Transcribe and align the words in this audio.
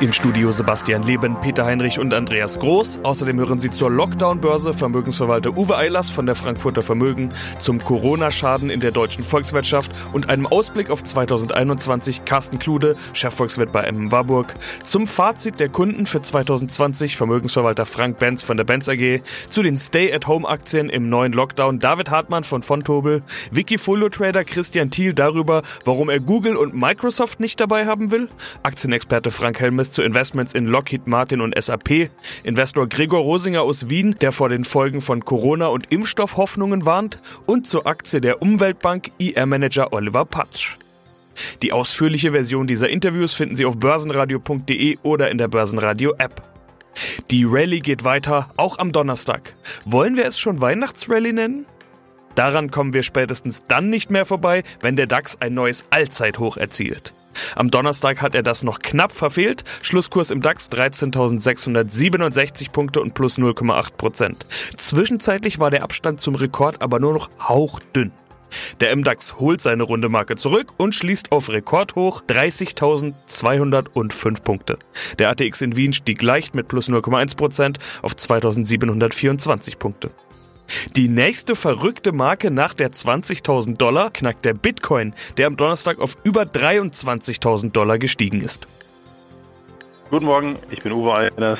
Im 0.00 0.12
Studio 0.12 0.50
Sebastian 0.50 1.04
Leben, 1.04 1.36
Peter 1.40 1.64
Heinrich 1.64 1.98
und 2.00 2.12
Andreas 2.12 2.58
Groß. 2.58 3.00
Außerdem 3.04 3.38
hören 3.38 3.60
Sie 3.60 3.70
zur 3.70 3.90
Lockdown-Börse 3.90 4.74
Vermögensverwalter 4.74 5.56
Uwe 5.56 5.76
Eilers 5.76 6.10
von 6.10 6.26
der 6.26 6.34
Frankfurter 6.34 6.82
Vermögen, 6.82 7.30
zum 7.60 7.78
Corona-Schaden 7.78 8.68
in 8.68 8.80
der 8.80 8.90
deutschen 8.90 9.22
Volkswirtschaft 9.22 9.92
und 10.12 10.28
einem 10.28 10.46
Ausblick 10.46 10.90
auf 10.90 11.04
2021 11.04 12.24
Carsten 12.24 12.58
Klude, 12.58 12.96
Chefvolkswirt 13.12 13.70
bei 13.70 13.84
M. 13.84 14.10
Warburg, 14.10 14.54
zum 14.82 15.06
Fazit 15.06 15.60
der 15.60 15.68
Kunden 15.68 16.06
für 16.06 16.20
2020 16.20 17.16
Vermögensverwalter 17.16 17.86
Frank 17.86 18.18
Benz 18.18 18.42
von 18.42 18.56
der 18.56 18.64
Benz 18.64 18.88
AG, 18.88 19.20
zu 19.50 19.62
den 19.62 19.78
Stay-at-Home-Aktien 19.78 20.88
im 20.88 21.08
neuen 21.08 21.32
Lockdown 21.32 21.78
David 21.78 22.10
Hartmann 22.10 22.42
von 22.42 22.62
Fontobel, 22.62 23.22
Wikifolio-Trader 23.52 24.44
Christian 24.44 24.90
Thiel 24.90 25.14
darüber, 25.14 25.62
warum 25.84 26.10
er 26.10 26.18
Google 26.18 26.56
und 26.56 26.74
Microsoft 26.74 27.38
nicht 27.38 27.60
dabei 27.60 27.86
haben 27.86 28.10
will, 28.10 28.28
Aktienexperte 28.64 29.30
Frank 29.30 29.51
Helmes 29.58 29.90
zu 29.90 30.02
Investments 30.02 30.54
in 30.54 30.66
Lockheed 30.66 31.06
Martin 31.06 31.40
und 31.40 31.54
SAP, 31.60 32.10
Investor 32.44 32.88
Gregor 32.88 33.20
Rosinger 33.20 33.62
aus 33.62 33.88
Wien, 33.90 34.16
der 34.20 34.32
vor 34.32 34.48
den 34.48 34.64
Folgen 34.64 35.00
von 35.00 35.24
Corona 35.24 35.66
und 35.66 35.90
Impfstoffhoffnungen 35.92 36.84
warnt, 36.84 37.18
und 37.46 37.66
zur 37.66 37.86
Aktie 37.86 38.20
der 38.20 38.42
Umweltbank 38.42 39.10
IR-Manager 39.18 39.92
Oliver 39.92 40.24
Patsch. 40.24 40.76
Die 41.62 41.72
ausführliche 41.72 42.32
Version 42.32 42.66
dieser 42.66 42.88
Interviews 42.88 43.34
finden 43.34 43.56
Sie 43.56 43.64
auf 43.64 43.78
börsenradio.de 43.78 44.98
oder 45.02 45.30
in 45.30 45.38
der 45.38 45.48
Börsenradio-App. 45.48 46.42
Die 47.30 47.44
Rallye 47.44 47.80
geht 47.80 48.04
weiter, 48.04 48.50
auch 48.56 48.78
am 48.78 48.92
Donnerstag. 48.92 49.54
Wollen 49.84 50.16
wir 50.16 50.26
es 50.26 50.38
schon 50.38 50.60
Weihnachtsrallye 50.60 51.32
nennen? 51.32 51.66
Daran 52.34 52.70
kommen 52.70 52.94
wir 52.94 53.02
spätestens 53.02 53.62
dann 53.68 53.90
nicht 53.90 54.10
mehr 54.10 54.24
vorbei, 54.24 54.62
wenn 54.80 54.96
der 54.96 55.06
DAX 55.06 55.36
ein 55.40 55.54
neues 55.54 55.84
Allzeithoch 55.90 56.56
erzielt. 56.56 57.12
Am 57.56 57.70
Donnerstag 57.70 58.22
hat 58.22 58.34
er 58.34 58.42
das 58.42 58.62
noch 58.62 58.80
knapp 58.80 59.12
verfehlt. 59.12 59.64
Schlusskurs 59.82 60.30
im 60.30 60.42
DAX 60.42 60.70
13.667 60.70 62.70
Punkte 62.70 63.00
und 63.00 63.14
plus 63.14 63.38
0,8 63.38 63.92
Prozent. 63.96 64.46
Zwischenzeitlich 64.76 65.58
war 65.58 65.70
der 65.70 65.82
Abstand 65.82 66.20
zum 66.20 66.34
Rekord 66.34 66.82
aber 66.82 67.00
nur 67.00 67.12
noch 67.12 67.30
hauchdünn. 67.40 68.12
Der 68.80 68.94
MDAX 68.94 69.38
holt 69.38 69.60
seine 69.60 69.82
runde 69.82 70.08
Marke 70.08 70.36
zurück 70.36 70.72
und 70.76 70.94
schließt 70.94 71.32
auf 71.32 71.48
Rekordhoch 71.48 72.22
30.205 72.22 74.42
Punkte. 74.42 74.78
Der 75.18 75.30
ATX 75.30 75.62
in 75.62 75.74
Wien 75.76 75.92
stieg 75.92 76.22
leicht 76.22 76.54
mit 76.54 76.68
plus 76.68 76.88
0,1% 76.88 77.78
auf 78.02 78.12
2.724 78.12 79.78
Punkte. 79.78 80.10
Die 80.96 81.08
nächste 81.08 81.56
verrückte 81.56 82.12
Marke 82.12 82.50
nach 82.50 82.74
der 82.74 82.92
20.000 82.92 83.76
Dollar 83.76 84.10
knackt 84.10 84.44
der 84.44 84.54
Bitcoin, 84.54 85.14
der 85.36 85.46
am 85.46 85.56
Donnerstag 85.56 85.98
auf 85.98 86.16
über 86.24 86.42
23.000 86.42 87.72
Dollar 87.72 87.98
gestiegen 87.98 88.40
ist. 88.40 88.66
Guten 90.10 90.26
Morgen, 90.26 90.58
ich 90.70 90.82
bin 90.82 90.92
Uwe 90.92 91.14
Eilers, 91.14 91.58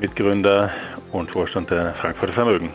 Mitgründer 0.00 0.70
und 1.12 1.30
Vorstand 1.30 1.70
der 1.70 1.94
Frankfurter 1.94 2.34
Vermögen. 2.34 2.70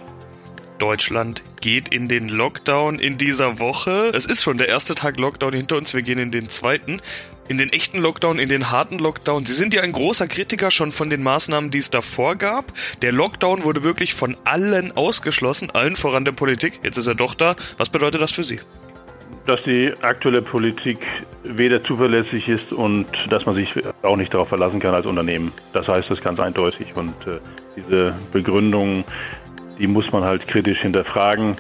Deutschland 0.80 1.44
geht 1.62 1.90
in 1.90 2.08
den 2.08 2.30
Lockdown 2.30 3.00
in 3.00 3.18
dieser 3.18 3.60
Woche. 3.60 4.12
Es 4.14 4.26
ist 4.26 4.42
schon 4.42 4.58
der 4.58 4.70
erste 4.70 4.96
Tag 4.96 5.20
Lockdown 5.20 5.54
hinter 5.54 5.78
uns, 5.78 5.94
wir 5.94 6.02
gehen 6.02 6.20
in 6.20 6.32
den 6.32 6.50
zweiten 6.50 7.02
in 7.50 7.58
den 7.58 7.70
echten 7.70 8.00
Lockdown, 8.00 8.40
in 8.40 8.48
den 8.48 8.72
harten 8.72 9.00
Lockdown. 9.00 9.44
Sie 9.44 9.54
sind 9.54 9.74
ja 9.74 9.82
ein 9.82 9.92
großer 9.92 10.28
Kritiker 10.28 10.72
schon 10.72 10.92
von 10.92 11.10
den 11.10 11.24
Maßnahmen, 11.24 11.72
die 11.72 11.80
es 11.80 11.90
davor 11.90 12.36
gab. 12.36 12.72
Der 13.02 13.12
Lockdown 13.12 13.64
wurde 13.64 13.84
wirklich 13.84 14.14
von 14.14 14.38
allen 14.46 14.96
ausgeschlossen, 14.96 15.72
allen 15.72 15.96
voran 15.96 16.24
der 16.26 16.32
Politik. 16.32 16.80
Jetzt 16.84 16.98
ist 16.98 17.08
er 17.08 17.16
doch 17.16 17.34
da. 17.34 17.56
Was 17.78 17.90
bedeutet 17.90 18.22
das 18.22 18.32
für 18.32 18.44
Sie? 18.44 18.60
Dass 19.48 19.64
die 19.64 19.92
aktuelle 20.02 20.44
Politik 20.44 21.00
weder 21.44 21.84
zuverlässig 21.84 22.48
ist 22.48 22.72
und 22.72 23.08
dass 23.32 23.48
man 23.48 23.56
sich 23.56 23.74
auch 24.04 24.16
nicht 24.16 24.32
darauf 24.32 24.50
verlassen 24.50 24.80
kann 24.80 24.94
als 24.94 25.08
Unternehmen. 25.08 25.52
Das 25.74 25.88
heißt 25.88 26.10
das 26.12 26.22
ganz 26.22 26.40
eindeutig. 26.40 26.96
Und 26.96 27.16
äh, 27.26 27.40
diese 27.76 28.16
Begründung, 28.32 29.04
die 29.80 29.88
muss 29.88 30.12
man 30.12 30.24
halt 30.24 30.48
kritisch 30.48 30.82
hinterfragen 30.82 31.56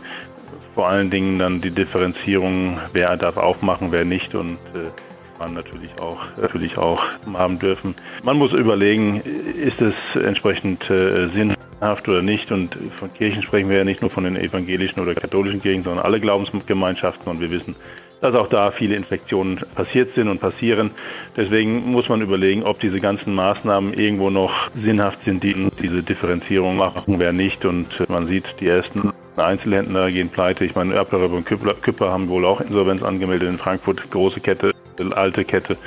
vor 0.73 0.87
allen 0.87 1.09
Dingen 1.09 1.39
dann 1.39 1.59
die 1.59 1.71
Differenzierung, 1.71 2.79
wer 2.93 3.17
darf 3.17 3.37
aufmachen, 3.37 3.91
wer 3.91 4.05
nicht 4.05 4.35
und 4.35 4.59
äh, 4.75 4.91
man 5.39 5.53
natürlich 5.53 5.89
auch, 5.99 6.19
natürlich 6.41 6.77
auch 6.77 7.01
haben 7.33 7.59
dürfen. 7.59 7.95
Man 8.23 8.37
muss 8.37 8.53
überlegen, 8.53 9.21
ist 9.21 9.81
es 9.81 9.95
entsprechend 10.15 10.89
äh, 10.89 11.29
sinnhaft 11.29 12.07
oder 12.07 12.21
nicht? 12.21 12.51
Und 12.51 12.77
von 12.97 13.13
Kirchen 13.13 13.41
sprechen 13.41 13.69
wir 13.69 13.77
ja 13.77 13.85
nicht 13.85 14.01
nur 14.01 14.11
von 14.11 14.25
den 14.25 14.35
evangelischen 14.35 14.99
oder 14.99 15.15
katholischen 15.15 15.61
Kirchen, 15.61 15.83
sondern 15.83 16.05
alle 16.05 16.19
Glaubensgemeinschaften. 16.19 17.31
Und 17.31 17.41
wir 17.41 17.51
wissen, 17.51 17.75
dass 18.21 18.35
auch 18.35 18.47
da 18.47 18.71
viele 18.71 18.95
Infektionen 18.95 19.59
passiert 19.75 20.13
sind 20.13 20.27
und 20.27 20.39
passieren. 20.39 20.91
Deswegen 21.37 21.91
muss 21.91 22.09
man 22.09 22.21
überlegen, 22.21 22.63
ob 22.63 22.79
diese 22.79 22.99
ganzen 22.99 23.33
Maßnahmen 23.33 23.93
irgendwo 23.93 24.29
noch 24.29 24.69
sinnhaft 24.75 25.23
sind, 25.23 25.43
die 25.43 25.69
diese 25.81 26.03
Differenzierung 26.03 26.75
machen, 26.75 27.15
wer 27.17 27.31
nicht. 27.31 27.65
Und 27.65 28.09
man 28.09 28.27
sieht, 28.27 28.55
die 28.59 28.67
ersten 28.67 29.13
Einzelhändler 29.37 30.11
gehen 30.11 30.29
pleite. 30.29 30.65
Ich 30.65 30.75
meine, 30.75 30.95
Erperer 30.95 31.31
und 31.31 31.45
Küpper 31.45 32.11
haben 32.11 32.27
wohl 32.27 32.45
auch 32.45 32.59
Insolvenz 32.59 33.03
angemeldet 33.03 33.49
in 33.49 33.57
Frankfurt, 33.57 34.11
große 34.11 34.41
Kette 34.41 34.73
alte 35.13 35.45
Kette. 35.45 35.77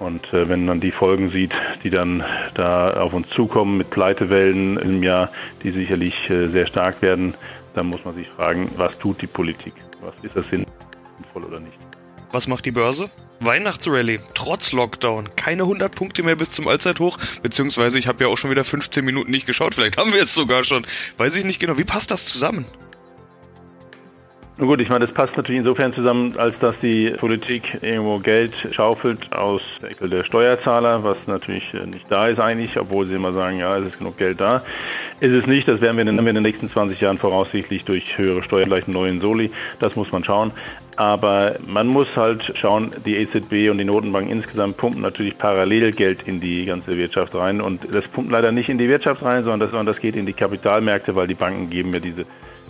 Und 0.00 0.32
äh, 0.32 0.48
wenn 0.48 0.64
man 0.64 0.80
die 0.80 0.90
Folgen 0.90 1.30
sieht, 1.30 1.52
die 1.82 1.90
dann 1.90 2.24
da 2.54 2.90
auf 2.94 3.12
uns 3.12 3.28
zukommen 3.30 3.78
mit 3.78 3.90
Pleitewellen 3.90 4.76
im 4.76 5.02
Jahr, 5.02 5.30
die 5.62 5.70
sicherlich 5.70 6.28
äh, 6.30 6.48
sehr 6.48 6.66
stark 6.66 7.00
werden, 7.00 7.34
dann 7.74 7.86
muss 7.86 8.04
man 8.04 8.14
sich 8.14 8.28
fragen, 8.28 8.70
was 8.76 8.98
tut 8.98 9.22
die 9.22 9.26
Politik? 9.26 9.74
Was 10.00 10.14
ist 10.22 10.36
das 10.36 10.46
sinnvoll 10.48 11.44
oder 11.44 11.60
nicht? 11.60 11.78
Was 12.32 12.48
macht 12.48 12.64
die 12.64 12.72
Börse? 12.72 13.08
Weihnachtsrallye, 13.40 14.20
trotz 14.34 14.72
Lockdown, 14.72 15.36
keine 15.36 15.62
100 15.62 15.94
Punkte 15.94 16.22
mehr 16.22 16.36
bis 16.36 16.50
zum 16.50 16.66
Allzeithoch, 16.68 17.18
beziehungsweise 17.42 17.98
ich 17.98 18.08
habe 18.08 18.24
ja 18.24 18.30
auch 18.30 18.38
schon 18.38 18.50
wieder 18.50 18.64
15 18.64 19.04
Minuten 19.04 19.30
nicht 19.30 19.46
geschaut, 19.46 19.74
vielleicht 19.74 19.98
haben 19.98 20.12
wir 20.12 20.22
es 20.22 20.34
sogar 20.34 20.64
schon, 20.64 20.86
weiß 21.18 21.36
ich 21.36 21.44
nicht 21.44 21.60
genau. 21.60 21.78
Wie 21.78 21.84
passt 21.84 22.10
das 22.10 22.26
zusammen? 22.26 22.64
Nun 24.56 24.68
gut, 24.68 24.80
ich 24.80 24.88
meine, 24.88 25.04
das 25.04 25.12
passt 25.12 25.36
natürlich 25.36 25.58
insofern 25.58 25.92
zusammen, 25.92 26.38
als 26.38 26.56
dass 26.60 26.78
die 26.78 27.10
Politik 27.10 27.78
irgendwo 27.82 28.20
Geld 28.20 28.52
schaufelt 28.70 29.32
aus 29.32 29.60
der 29.82 29.90
Ecke 29.90 30.08
der 30.08 30.22
Steuerzahler, 30.22 31.02
was 31.02 31.16
natürlich 31.26 31.74
äh, 31.74 31.84
nicht 31.86 32.08
da 32.08 32.28
ist 32.28 32.38
eigentlich, 32.38 32.78
obwohl 32.78 33.08
sie 33.08 33.14
immer 33.14 33.32
sagen, 33.32 33.58
ja, 33.58 33.76
es 33.78 33.86
ist 33.86 33.98
genug 33.98 34.16
Geld 34.16 34.40
da. 34.40 34.62
Ist 35.18 35.32
es 35.32 35.48
nicht, 35.48 35.66
das 35.66 35.80
werden 35.80 35.96
wir 35.96 36.06
in 36.06 36.16
den 36.16 36.42
nächsten 36.44 36.70
20 36.70 37.00
Jahren 37.00 37.18
voraussichtlich 37.18 37.84
durch 37.84 38.16
höhere 38.16 38.44
Steuern, 38.44 38.68
vielleicht 38.68 38.86
einen 38.86 38.94
neuen 38.94 39.20
Soli, 39.20 39.50
das 39.80 39.96
muss 39.96 40.12
man 40.12 40.22
schauen. 40.22 40.52
Aber 40.94 41.56
man 41.66 41.88
muss 41.88 42.14
halt 42.14 42.52
schauen, 42.56 42.92
die 43.04 43.16
EZB 43.16 43.72
und 43.72 43.78
die 43.78 43.84
Notenbank 43.84 44.30
insgesamt 44.30 44.76
pumpen 44.76 45.02
natürlich 45.02 45.36
parallel 45.36 45.90
Geld 45.90 46.22
in 46.26 46.40
die 46.40 46.64
ganze 46.64 46.96
Wirtschaft 46.96 47.34
rein. 47.34 47.60
Und 47.60 47.92
das 47.92 48.06
pumpt 48.06 48.30
leider 48.30 48.52
nicht 48.52 48.68
in 48.68 48.78
die 48.78 48.88
Wirtschaft 48.88 49.24
rein, 49.24 49.42
sondern 49.42 49.58
das, 49.58 49.70
sondern 49.70 49.86
das 49.86 50.00
geht 50.00 50.14
in 50.14 50.26
die 50.26 50.32
Kapitalmärkte, 50.32 51.16
weil 51.16 51.26
die 51.26 51.34
Banken 51.34 51.70
geben 51.70 51.92
ja 51.92 51.98
diese 51.98 52.24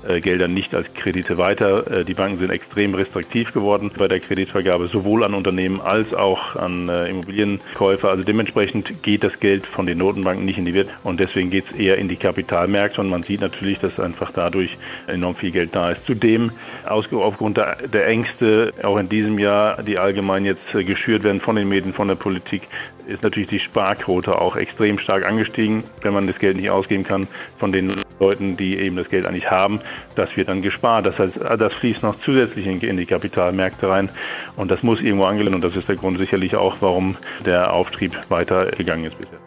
äh, 0.06 0.20
Gelder 0.20 0.48
nicht 0.48 0.74
als 0.74 0.92
Kredite 0.94 1.38
weiter. 1.38 1.90
Äh, 1.90 2.04
die 2.04 2.14
Banken 2.14 2.38
sind 2.38 2.50
extrem 2.50 2.94
restriktiv 2.94 3.52
geworden 3.52 3.90
bei 3.96 4.08
der 4.08 4.20
Kreditvergabe, 4.20 4.88
sowohl 4.88 5.24
an 5.24 5.34
Unternehmen 5.34 5.80
als 5.80 6.14
auch 6.14 6.56
an 6.56 6.88
äh, 6.88 7.08
Immobilienkäufer. 7.08 8.10
Also 8.10 8.24
dementsprechend 8.24 9.02
geht 9.02 9.24
das 9.24 9.38
Geld 9.40 9.66
von 9.66 9.86
den 9.86 9.98
Notenbanken 9.98 10.44
nicht 10.44 10.58
in 10.58 10.64
die 10.64 10.74
Wirtschaft 10.74 11.04
und 11.04 11.20
deswegen 11.20 11.50
geht 11.50 11.64
es 11.70 11.76
eher 11.76 11.98
in 11.98 12.08
die 12.08 12.16
Kapitalmärkte 12.16 13.00
und 13.00 13.08
man 13.08 13.22
sieht 13.22 13.40
natürlich, 13.40 13.78
dass 13.78 13.98
einfach 13.98 14.32
dadurch 14.32 14.76
enorm 15.06 15.36
viel 15.36 15.50
Geld 15.50 15.74
da 15.74 15.92
ist. 15.92 16.04
Zudem, 16.06 16.52
aufgrund 16.84 17.56
der 17.56 18.06
Ängste, 18.06 18.72
auch 18.82 18.98
in 18.98 19.08
diesem 19.08 19.38
Jahr, 19.38 19.82
die 19.82 19.98
allgemein 19.98 20.44
jetzt 20.44 20.72
geschürt 20.72 21.24
werden 21.24 21.40
von 21.40 21.56
den 21.56 21.68
Medien, 21.68 21.94
von 21.94 22.08
der 22.08 22.16
Politik, 22.16 22.62
ist 23.06 23.22
natürlich 23.22 23.48
die 23.48 23.58
Sparquote 23.58 24.40
auch 24.40 24.56
extrem 24.56 24.98
stark 24.98 25.26
angestiegen, 25.26 25.84
wenn 26.02 26.14
man 26.14 26.26
das 26.26 26.38
Geld 26.38 26.56
nicht 26.56 26.70
ausgeben 26.70 27.04
kann 27.04 27.26
von 27.58 27.72
den 27.72 28.02
Leuten, 28.20 28.56
die 28.56 28.78
eben 28.78 28.96
das 28.96 29.08
Geld 29.08 29.26
eigentlich 29.26 29.50
haben. 29.50 29.80
Das 30.14 30.36
wird 30.36 30.48
dann 30.48 30.62
gespart. 30.62 31.06
Das 31.06 31.18
heißt, 31.18 31.34
das 31.58 31.74
fließt 31.74 32.02
noch 32.02 32.18
zusätzlich 32.20 32.66
in 32.66 32.96
die 32.96 33.06
Kapitalmärkte 33.06 33.88
rein 33.88 34.10
und 34.56 34.70
das 34.70 34.82
muss 34.82 35.00
irgendwo 35.00 35.24
angelehnt 35.24 35.54
und 35.54 35.64
das 35.64 35.76
ist 35.76 35.88
der 35.88 35.96
Grund 35.96 36.18
sicherlich 36.18 36.56
auch, 36.56 36.76
warum 36.80 37.16
der 37.44 37.72
Auftrieb 37.72 38.18
weitergegangen 38.28 39.06
ist 39.06 39.18
bisher. 39.18 39.38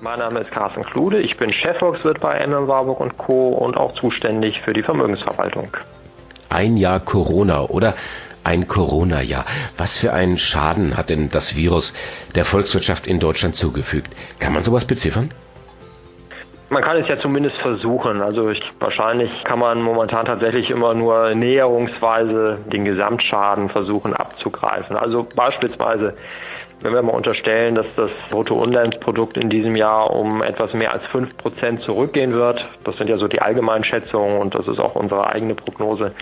Mein 0.00 0.18
Name 0.18 0.40
ist 0.40 0.50
Carsten 0.50 0.82
Klude, 0.82 1.20
ich 1.20 1.36
bin 1.36 1.52
Chefvolkswirt 1.52 2.20
bei 2.20 2.44
MM 2.44 2.66
Warburg 2.66 2.98
und 2.98 3.16
Co. 3.18 3.50
und 3.50 3.76
auch 3.76 3.92
zuständig 3.92 4.60
für 4.60 4.72
die 4.72 4.82
Vermögensverwaltung. 4.82 5.68
Ein 6.48 6.76
Jahr 6.76 6.98
Corona 6.98 7.62
oder 7.62 7.94
ein 8.44 8.68
Corona-Jahr. 8.68 9.44
Was 9.76 9.98
für 9.98 10.12
einen 10.12 10.38
Schaden 10.38 10.96
hat 10.96 11.10
denn 11.10 11.28
das 11.30 11.56
Virus 11.56 11.92
der 12.34 12.44
Volkswirtschaft 12.44 13.06
in 13.06 13.20
Deutschland 13.20 13.56
zugefügt? 13.56 14.12
Kann 14.38 14.52
man 14.52 14.62
sowas 14.62 14.84
beziffern? 14.84 15.30
Man 16.70 16.82
kann 16.82 16.96
es 16.96 17.06
ja 17.06 17.18
zumindest 17.18 17.56
versuchen. 17.58 18.22
Also 18.22 18.48
ich, 18.48 18.62
wahrscheinlich 18.78 19.30
kann 19.44 19.58
man 19.58 19.82
momentan 19.82 20.24
tatsächlich 20.24 20.70
immer 20.70 20.94
nur 20.94 21.34
näherungsweise 21.34 22.60
den 22.72 22.86
Gesamtschaden 22.86 23.68
versuchen 23.68 24.14
abzugreifen. 24.14 24.96
Also 24.96 25.26
beispielsweise 25.36 26.14
Wenn 26.82 26.94
wir 26.94 27.02
mal 27.02 27.12
unterstellen, 27.12 27.76
dass 27.76 27.86
das 27.94 28.10
Bruttoinlandsprodukt 28.28 29.36
in 29.36 29.48
diesem 29.48 29.76
Jahr 29.76 30.10
um 30.10 30.42
etwas 30.42 30.72
mehr 30.72 30.92
als 30.92 31.06
fünf 31.06 31.36
Prozent 31.36 31.82
zurückgehen 31.82 32.32
wird, 32.32 32.68
das 32.82 32.96
sind 32.96 33.08
ja 33.08 33.18
so 33.18 33.28
die 33.28 33.40
allgemeinen 33.40 33.84
Schätzungen 33.84 34.38
und 34.38 34.52
das 34.56 34.66
ist 34.66 34.80
auch 34.80 34.96
unsere 34.96 35.28
eigene 35.28 35.54
Prognose, 35.54 36.12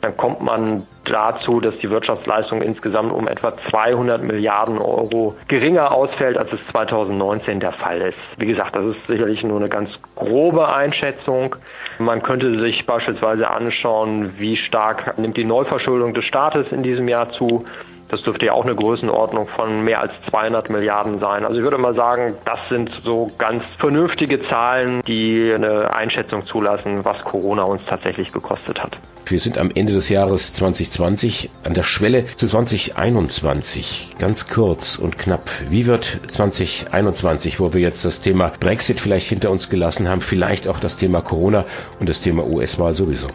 dann 0.00 0.16
kommt 0.16 0.40
man 0.40 0.86
dazu, 1.04 1.60
dass 1.60 1.76
die 1.78 1.90
Wirtschaftsleistung 1.90 2.62
insgesamt 2.62 3.12
um 3.12 3.26
etwa 3.26 3.56
200 3.56 4.22
Milliarden 4.22 4.78
Euro 4.78 5.34
geringer 5.48 5.92
ausfällt, 5.92 6.36
als 6.36 6.52
es 6.52 6.64
2019 6.66 7.60
der 7.60 7.72
Fall 7.72 8.00
ist. 8.00 8.18
Wie 8.36 8.46
gesagt, 8.46 8.76
das 8.76 8.84
ist 8.84 9.06
sicherlich 9.06 9.42
nur 9.42 9.58
eine 9.58 9.68
ganz 9.68 9.90
grobe 10.14 10.72
Einschätzung. 10.72 11.56
Man 11.98 12.22
könnte 12.22 12.60
sich 12.60 12.86
beispielsweise 12.86 13.48
anschauen, 13.48 14.34
wie 14.38 14.56
stark 14.56 15.18
nimmt 15.18 15.36
die 15.36 15.44
Neuverschuldung 15.44 16.14
des 16.14 16.24
Staates 16.24 16.70
in 16.72 16.82
diesem 16.82 17.08
Jahr 17.08 17.30
zu. 17.32 17.64
Das 18.08 18.22
dürfte 18.22 18.46
ja 18.46 18.52
auch 18.52 18.64
eine 18.64 18.74
Größenordnung 18.74 19.46
von 19.48 19.84
mehr 19.84 20.00
als 20.00 20.12
200 20.30 20.70
Milliarden 20.70 21.18
sein. 21.18 21.44
Also 21.44 21.58
ich 21.58 21.62
würde 21.62 21.78
mal 21.78 21.94
sagen, 21.94 22.34
das 22.44 22.68
sind 22.68 22.90
so 23.04 23.30
ganz 23.36 23.62
vernünftige 23.78 24.40
Zahlen, 24.48 25.02
die 25.06 25.52
eine 25.54 25.94
Einschätzung 25.94 26.46
zulassen, 26.46 27.04
was 27.04 27.22
Corona 27.22 27.64
uns 27.64 27.84
tatsächlich 27.84 28.32
gekostet 28.32 28.82
hat. 28.82 28.96
Wir 29.26 29.38
sind 29.38 29.58
am 29.58 29.70
Ende 29.74 29.92
des 29.92 30.08
Jahres 30.08 30.54
2020 30.54 31.50
an 31.64 31.74
der 31.74 31.82
Schwelle 31.82 32.24
zu 32.36 32.48
2021. 32.48 34.14
Ganz 34.18 34.48
kurz 34.48 34.96
und 34.96 35.18
knapp. 35.18 35.50
Wie 35.68 35.86
wird 35.86 36.20
2021, 36.28 37.60
wo 37.60 37.74
wir 37.74 37.82
jetzt 37.82 38.06
das 38.06 38.22
Thema 38.22 38.52
Brexit 38.58 39.00
vielleicht 39.00 39.28
hinter 39.28 39.50
uns 39.50 39.68
gelassen 39.68 40.08
haben, 40.08 40.22
vielleicht 40.22 40.66
auch 40.66 40.80
das 40.80 40.96
Thema 40.96 41.20
Corona 41.20 41.66
und 42.00 42.08
das 42.08 42.22
Thema 42.22 42.46
US-Wahl 42.46 42.94
sowieso? 42.94 43.26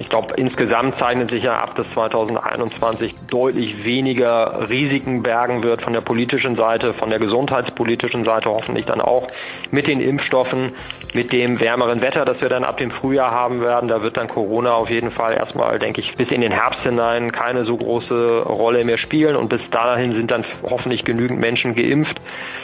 Ich 0.00 0.08
glaube, 0.08 0.34
insgesamt 0.36 0.94
zeichnet 0.94 1.30
sich 1.30 1.42
ja 1.42 1.60
ab, 1.60 1.74
dass 1.74 1.88
2021 1.90 3.14
deutlich 3.30 3.84
weniger 3.84 4.68
Risiken 4.68 5.22
bergen 5.22 5.62
wird 5.62 5.82
von 5.82 5.92
der 5.92 6.00
politischen 6.00 6.54
Seite, 6.54 6.92
von 6.92 7.10
der 7.10 7.18
gesundheitspolitischen 7.18 8.24
Seite 8.24 8.48
hoffentlich 8.48 8.86
dann 8.86 9.00
auch 9.00 9.26
mit 9.70 9.86
den 9.86 10.00
Impfstoffen, 10.00 10.74
mit 11.14 11.32
dem 11.32 11.58
wärmeren 11.60 12.00
Wetter, 12.00 12.24
das 12.24 12.40
wir 12.40 12.48
dann 12.48 12.64
ab 12.64 12.76
dem 12.76 12.90
Frühjahr 12.90 13.30
haben 13.30 13.60
werden. 13.60 13.88
Da 13.88 14.02
wird 14.02 14.16
dann 14.16 14.28
Corona 14.28 14.74
auf 14.74 14.90
jeden 14.90 15.10
Fall 15.10 15.32
erstmal, 15.32 15.78
denke 15.78 16.00
ich, 16.00 16.14
bis 16.14 16.30
in 16.30 16.42
den 16.42 16.52
Herbst 16.52 16.82
hinein 16.82 17.32
keine 17.32 17.64
so 17.64 17.76
große 17.76 18.42
Rolle 18.42 18.84
mehr 18.84 18.98
spielen 18.98 19.36
und 19.36 19.48
bis 19.48 19.60
dahin 19.70 20.14
sind 20.14 20.30
dann 20.30 20.44
hoffentlich 20.62 21.02
genügend 21.02 21.40
Menschen 21.40 21.74
geimpft, 21.74 22.20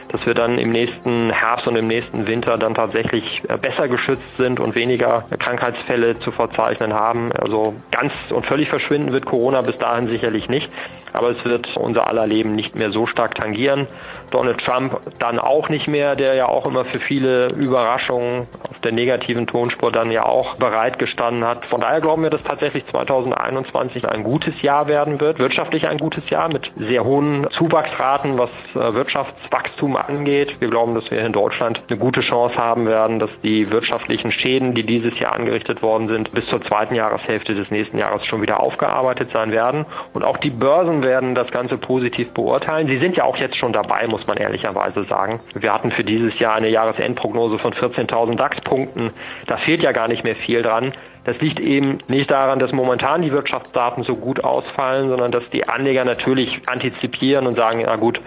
dass 0.08 0.24
wir 0.26 0.34
dann 0.34 0.58
im 0.58 0.70
nächsten 0.70 1.30
Herbst 1.30 1.66
und 1.66 1.76
im 1.76 1.88
nächsten 1.88 2.28
Winter 2.28 2.56
dann 2.58 2.74
tatsächlich 2.74 3.42
besser 3.62 3.88
geschützt 3.88 4.36
sind 4.36 4.60
und 4.60 4.74
weniger 4.74 5.24
Krankheitsfälle 5.38 6.14
zu 6.14 6.30
verzeichnen 6.30 6.92
haben. 6.92 7.23
Also 7.32 7.74
ganz 7.90 8.12
und 8.30 8.46
völlig 8.46 8.68
verschwinden 8.68 9.12
wird 9.12 9.26
Corona 9.26 9.62
bis 9.62 9.78
dahin 9.78 10.08
sicherlich 10.08 10.48
nicht 10.48 10.70
aber 11.14 11.30
es 11.30 11.44
wird 11.44 11.76
unser 11.76 12.08
aller 12.08 12.26
Leben 12.26 12.54
nicht 12.54 12.74
mehr 12.74 12.90
so 12.90 13.06
stark 13.06 13.36
tangieren. 13.36 13.86
Donald 14.30 14.58
Trump 14.64 15.00
dann 15.20 15.38
auch 15.38 15.68
nicht 15.68 15.86
mehr, 15.86 16.16
der 16.16 16.34
ja 16.34 16.46
auch 16.48 16.66
immer 16.66 16.84
für 16.84 16.98
viele 16.98 17.48
Überraschungen 17.54 18.48
auf 18.68 18.80
der 18.80 18.92
negativen 18.92 19.46
Tonspur 19.46 19.92
dann 19.92 20.10
ja 20.10 20.24
auch 20.24 20.56
bereitgestanden 20.56 21.44
hat. 21.44 21.66
Von 21.68 21.80
daher 21.80 22.00
glauben 22.00 22.22
wir, 22.22 22.30
dass 22.30 22.42
tatsächlich 22.42 22.84
2021 22.88 24.08
ein 24.08 24.24
gutes 24.24 24.60
Jahr 24.62 24.88
werden 24.88 25.20
wird, 25.20 25.38
wirtschaftlich 25.38 25.86
ein 25.86 25.98
gutes 25.98 26.28
Jahr 26.30 26.48
mit 26.48 26.72
sehr 26.76 27.04
hohen 27.04 27.46
Zuwachsraten, 27.50 28.36
was 28.36 28.50
äh, 28.74 28.94
Wirtschaftswachstum 28.94 29.96
angeht. 29.96 30.60
Wir 30.60 30.68
glauben, 30.68 30.96
dass 30.96 31.08
wir 31.12 31.20
in 31.20 31.32
Deutschland 31.32 31.80
eine 31.88 31.98
gute 31.98 32.22
Chance 32.22 32.56
haben 32.56 32.86
werden, 32.86 33.20
dass 33.20 33.30
die 33.38 33.70
wirtschaftlichen 33.70 34.32
Schäden, 34.32 34.74
die 34.74 34.82
dieses 34.82 35.16
Jahr 35.20 35.34
angerichtet 35.36 35.80
worden 35.80 36.08
sind, 36.08 36.32
bis 36.32 36.46
zur 36.46 36.60
zweiten 36.60 36.96
Jahreshälfte 36.96 37.54
des 37.54 37.70
nächsten 37.70 37.98
Jahres 37.98 38.26
schon 38.26 38.42
wieder 38.42 38.58
aufgearbeitet 38.58 39.30
sein 39.30 39.52
werden. 39.52 39.86
Und 40.12 40.24
auch 40.24 40.38
die 40.38 40.50
Börsen 40.50 41.03
werden 41.04 41.36
das 41.36 41.50
Ganze 41.52 41.78
positiv 41.78 42.34
beurteilen. 42.34 42.88
Sie 42.88 42.98
sind 42.98 43.16
ja 43.16 43.24
auch 43.24 43.36
jetzt 43.36 43.56
schon 43.56 43.72
dabei, 43.72 44.08
muss 44.08 44.26
man 44.26 44.36
ehrlicherweise 44.36 45.04
sagen. 45.04 45.40
Wir 45.54 45.72
hatten 45.72 45.92
für 45.92 46.02
dieses 46.02 46.36
Jahr 46.40 46.56
eine 46.56 46.68
Jahresendprognose 46.68 47.58
von 47.60 47.72
14.000 47.72 48.34
DAX-Punkten. 48.34 49.10
Da 49.46 49.58
fehlt 49.58 49.82
ja 49.82 49.92
gar 49.92 50.08
nicht 50.08 50.24
mehr 50.24 50.34
viel 50.34 50.62
dran. 50.62 50.92
Das 51.24 51.38
liegt 51.38 51.60
eben 51.60 51.98
nicht 52.08 52.30
daran, 52.30 52.58
dass 52.58 52.72
momentan 52.72 53.22
die 53.22 53.32
Wirtschaftsdaten 53.32 54.02
so 54.02 54.16
gut 54.16 54.42
ausfallen, 54.42 55.08
sondern 55.08 55.30
dass 55.30 55.48
die 55.50 55.68
Anleger 55.68 56.04
natürlich 56.04 56.60
antizipieren 56.68 57.46
und 57.46 57.56
sagen, 57.56 57.80
ja 57.80 57.96
gut, 57.96 58.20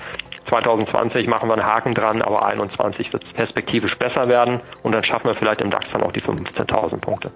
2020 0.49 1.27
machen 1.27 1.49
wir 1.49 1.53
einen 1.53 1.65
Haken 1.65 1.93
dran, 1.93 2.21
aber 2.21 2.37
2021 2.37 3.11
wird 3.13 3.23
es 3.25 3.33
perspektivisch 3.33 3.95
besser 3.97 4.27
werden 4.27 4.61
und 4.83 4.93
dann 4.93 5.03
schaffen 5.03 5.27
wir 5.27 5.35
vielleicht 5.35 5.61
im 5.61 5.69
DAX 5.69 5.91
dann 5.91 6.03
auch 6.03 6.11
die 6.11 6.21
15.000 6.21 7.01
Punkte. 7.01 7.31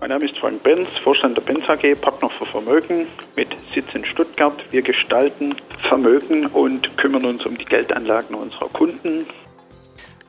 Mein 0.00 0.08
Name 0.08 0.24
ist 0.24 0.38
Frank 0.38 0.62
Benz, 0.62 0.88
Vorstand 1.04 1.36
der 1.36 1.42
Benz 1.42 1.68
AG, 1.68 1.94
Partner 2.00 2.30
für 2.30 2.46
Vermögen 2.46 3.06
mit 3.36 3.48
Sitz 3.74 3.86
in 3.92 4.02
Stuttgart. 4.06 4.54
Wir 4.70 4.80
gestalten 4.80 5.54
Vermögen 5.82 6.46
und 6.46 6.96
kümmern 6.96 7.26
uns 7.26 7.44
um 7.44 7.58
die 7.58 7.66
Geldanlagen 7.66 8.34
unserer 8.34 8.70
Kunden. 8.70 9.26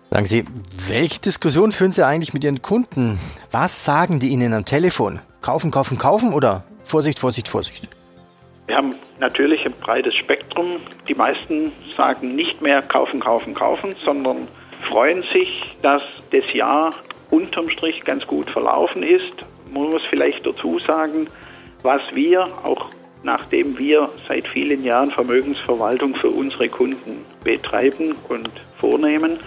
Sagen 0.10 0.26
Sie, 0.26 0.44
welche 0.90 1.22
Diskussion 1.22 1.72
führen 1.72 1.94
Sie 1.94 2.06
eigentlich 2.06 2.34
mit 2.34 2.44
Ihren 2.44 2.62
Kunden? 2.62 3.18
Was 3.52 3.86
sagen 3.86 4.20
die 4.20 4.28
Ihnen 4.28 4.54
am 4.54 4.66
Telefon? 4.66 5.22
Kaufen, 5.42 5.72
kaufen, 5.72 5.98
kaufen 5.98 6.34
oder 6.34 6.66
Vorsicht, 6.84 7.18
Vorsicht, 7.20 7.48
Vorsicht? 7.48 7.88
Wir 8.68 8.76
haben 8.76 8.96
natürlich 9.22 9.66
ein 9.66 9.74
breites 9.80 10.16
Spektrum. 10.16 10.82
Die 11.08 11.16
meisten 11.16 11.72
sagen 11.96 12.36
nicht 12.36 12.62
mehr 12.62 12.82
kaufen, 12.82 13.22
kaufen, 13.22 13.54
kaufen, 13.54 13.96
sondern 14.04 14.50
freuen 14.90 15.24
sich, 15.32 15.78
dass 15.82 16.04
das 16.32 16.54
Jahr 16.54 16.94
unterm 17.30 17.70
Strich 17.70 18.04
ganz 18.04 18.28
gut 18.28 18.50
verlaufen 18.50 19.04
ist 19.04 19.46
man 19.72 19.90
muss 19.90 20.02
vielleicht 20.10 20.46
dazu 20.46 20.80
sagen, 20.80 21.28
was 21.84 22.02
wir, 22.14 22.44
auch 22.64 22.90
nachdem 23.24 23.78
wir 23.78 24.10
seit 24.28 24.48
vielen 24.48 24.84
Jahren 24.84 25.12
Vermögensverwaltung 25.12 26.16
für 26.16 26.30
unsere 26.30 26.70
Kunden 26.70 27.26
betreiben 27.44 28.16
und 28.30 28.50
vornehmen, 28.80 29.40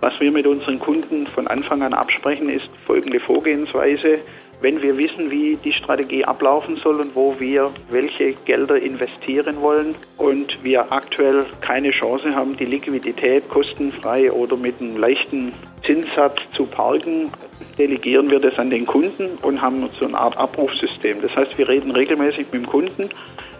was 0.00 0.18
wir 0.20 0.32
mit 0.32 0.46
unseren 0.46 0.78
Kunden 0.80 1.26
von 1.28 1.46
Anfang 1.46 1.82
an 1.82 1.94
absprechen, 1.94 2.48
ist 2.48 2.68
folgende 2.86 3.20
Vorgehensweise. 3.20 4.18
Wenn 4.60 4.82
wir 4.82 4.96
wissen, 4.96 5.30
wie 5.30 5.56
die 5.56 5.72
Strategie 5.72 6.24
ablaufen 6.24 6.76
soll 6.76 7.00
und 7.00 7.14
wo 7.14 7.38
wir 7.38 7.72
welche 7.90 8.32
Gelder 8.44 8.80
investieren 8.80 9.60
wollen 9.60 9.94
und 10.18 10.62
wir 10.62 10.92
aktuell 10.92 11.46
keine 11.60 11.90
Chance 11.90 12.34
haben, 12.34 12.56
die 12.56 12.64
Liquidität 12.64 13.48
kostenfrei 13.48 14.30
oder 14.30 14.56
mit 14.56 14.80
einem 14.80 14.96
leichten 14.96 15.52
Zinssatz 15.84 16.36
zu 16.56 16.66
parken, 16.66 17.32
delegieren 17.78 18.30
wir 18.30 18.40
das 18.40 18.58
an 18.58 18.70
den 18.70 18.86
Kunden 18.86 19.38
und 19.42 19.60
haben 19.60 19.88
so 19.98 20.06
eine 20.06 20.18
Art 20.18 20.36
Abrufsystem. 20.36 21.22
Das 21.22 21.34
heißt, 21.34 21.56
wir 21.58 21.68
reden 21.68 21.90
regelmäßig 21.90 22.46
mit 22.52 22.62
dem 22.62 22.66
Kunden, 22.66 23.10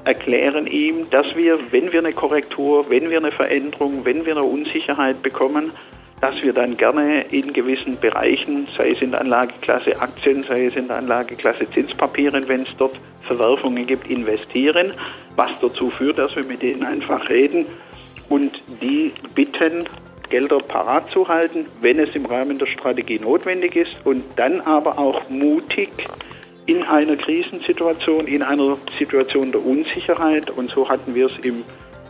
erklären 0.04 0.66
ihm, 0.66 1.08
dass 1.10 1.34
wir, 1.36 1.58
wenn 1.70 1.92
wir 1.92 2.00
eine 2.00 2.12
Korrektur, 2.12 2.88
wenn 2.90 3.10
wir 3.10 3.18
eine 3.18 3.32
Veränderung, 3.32 4.04
wenn 4.04 4.24
wir 4.26 4.36
eine 4.36 4.44
Unsicherheit 4.44 5.22
bekommen, 5.22 5.72
dass 6.20 6.40
wir 6.40 6.52
dann 6.52 6.76
gerne 6.76 7.22
in 7.32 7.52
gewissen 7.52 7.98
Bereichen, 7.98 8.68
sei 8.76 8.92
es 8.92 9.02
in 9.02 9.10
der 9.10 9.20
Anlageklasse 9.22 10.00
Aktien, 10.00 10.44
sei 10.44 10.66
es 10.66 10.76
in 10.76 10.86
der 10.86 10.98
Anlageklasse 10.98 11.68
Zinspapieren, 11.70 12.46
wenn 12.46 12.62
es 12.62 12.76
dort 12.78 12.98
Verwerfungen 13.26 13.86
gibt, 13.86 14.08
investieren, 14.08 14.92
was 15.34 15.50
dazu 15.60 15.90
führt, 15.90 16.18
dass 16.18 16.36
wir 16.36 16.44
mit 16.44 16.62
denen 16.62 16.84
einfach 16.84 17.28
reden 17.28 17.66
und 18.28 18.62
die 18.80 19.12
bitten, 19.34 19.88
Gelder 20.32 20.60
parat 20.60 21.10
zu 21.10 21.28
halten, 21.28 21.66
wenn 21.82 21.98
es 21.98 22.08
im 22.14 22.24
Rahmen 22.24 22.58
der 22.58 22.64
Strategie 22.64 23.18
notwendig 23.18 23.76
ist 23.76 23.94
und 24.04 24.24
dann 24.36 24.62
aber 24.62 24.98
auch 24.98 25.28
mutig 25.28 25.90
in 26.64 26.82
einer 26.84 27.16
Krisensituation, 27.16 28.26
in 28.26 28.42
einer 28.42 28.78
Situation 28.98 29.52
der 29.52 29.62
Unsicherheit 29.62 30.48
und 30.48 30.70
so 30.70 30.88
hatten 30.88 31.14
wir 31.14 31.26
es 31.26 31.38
im 31.44 31.64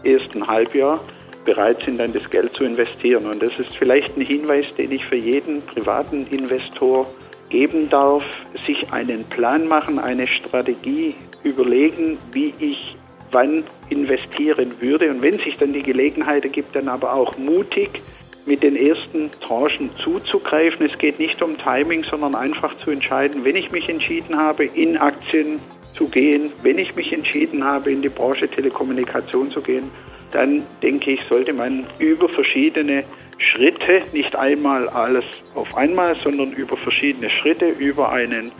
ersten 0.05 0.47
Halbjahr 0.47 1.00
bereit 1.45 1.83
sind, 1.85 1.99
dann 1.99 2.12
das 2.12 2.31
Geld 2.31 2.55
zu 2.55 2.62
investieren. 2.62 3.26
Und 3.26 3.43
das 3.43 3.59
ist 3.59 3.75
vielleicht 3.76 4.17
ein 4.17 4.21
Hinweis, 4.21 4.67
den 4.79 4.93
ich 4.93 5.05
für 5.07 5.17
jeden 5.17 5.61
privaten 5.67 6.25
Investor 6.29 7.12
geben 7.49 7.91
darf, 7.91 8.25
sich 8.64 8.93
einen 8.93 9.25
Plan 9.25 9.67
machen, 9.67 9.99
eine 9.99 10.29
Strategie 10.29 11.17
überlegen, 11.43 12.19
wie 12.31 12.55
ich 12.61 12.95
wann 13.32 13.64
investieren 13.88 14.72
würde. 14.80 15.10
Und 15.10 15.22
wenn 15.22 15.38
sich 15.38 15.56
dann 15.58 15.72
die 15.72 15.82
Gelegenheit 15.82 16.44
ergibt, 16.44 16.76
dann 16.76 16.88
aber 16.88 17.12
auch 17.12 17.36
mutig 17.36 18.02
mit 18.46 18.62
den 18.62 18.76
ersten 18.76 19.30
Tranchen 19.40 19.90
zuzugreifen. 19.96 20.86
Es 20.86 20.98
geht 20.98 21.18
nicht 21.18 21.42
um 21.42 21.56
Timing, 21.56 22.04
sondern 22.04 22.34
einfach 22.34 22.76
zu 22.78 22.90
entscheiden, 22.90 23.44
wenn 23.44 23.56
ich 23.56 23.70
mich 23.70 23.88
entschieden 23.88 24.36
habe, 24.36 24.64
in 24.64 24.96
Aktien 24.96 25.60
zu 25.94 26.08
gehen, 26.08 26.50
wenn 26.62 26.78
ich 26.78 26.94
mich 26.96 27.12
entschieden 27.12 27.64
habe, 27.64 27.92
in 27.92 28.02
die 28.02 28.08
Branche 28.08 28.48
Telekommunikation 28.48 29.50
zu 29.50 29.60
gehen, 29.60 29.90
dann 30.32 30.62
denke 30.82 31.12
ich, 31.12 31.20
sollte 31.28 31.52
man 31.52 31.86
über 31.98 32.28
verschiedene 32.28 33.04
Schritte, 33.38 34.02
nicht 34.12 34.34
einmal 34.34 34.88
alles 34.88 35.24
auf 35.54 35.76
einmal, 35.76 36.16
sondern 36.16 36.52
über 36.52 36.76
verschiedene 36.76 37.28
Schritte, 37.28 37.68
über 37.68 38.10
einen, 38.10 38.50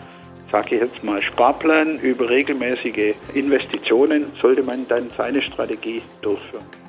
sage 0.53 0.77
ich 0.77 0.83
jetzt 0.83 1.03
mal, 1.03 1.21
Sparplan, 1.23 1.99
über 1.99 2.29
regelmäßige 2.29 3.15
Investitionen, 3.35 4.27
sollte 4.41 4.63
man 4.63 4.87
dann 4.87 5.11
seine 5.17 5.41
Strategie 5.41 6.03
durchführen. 6.21 6.82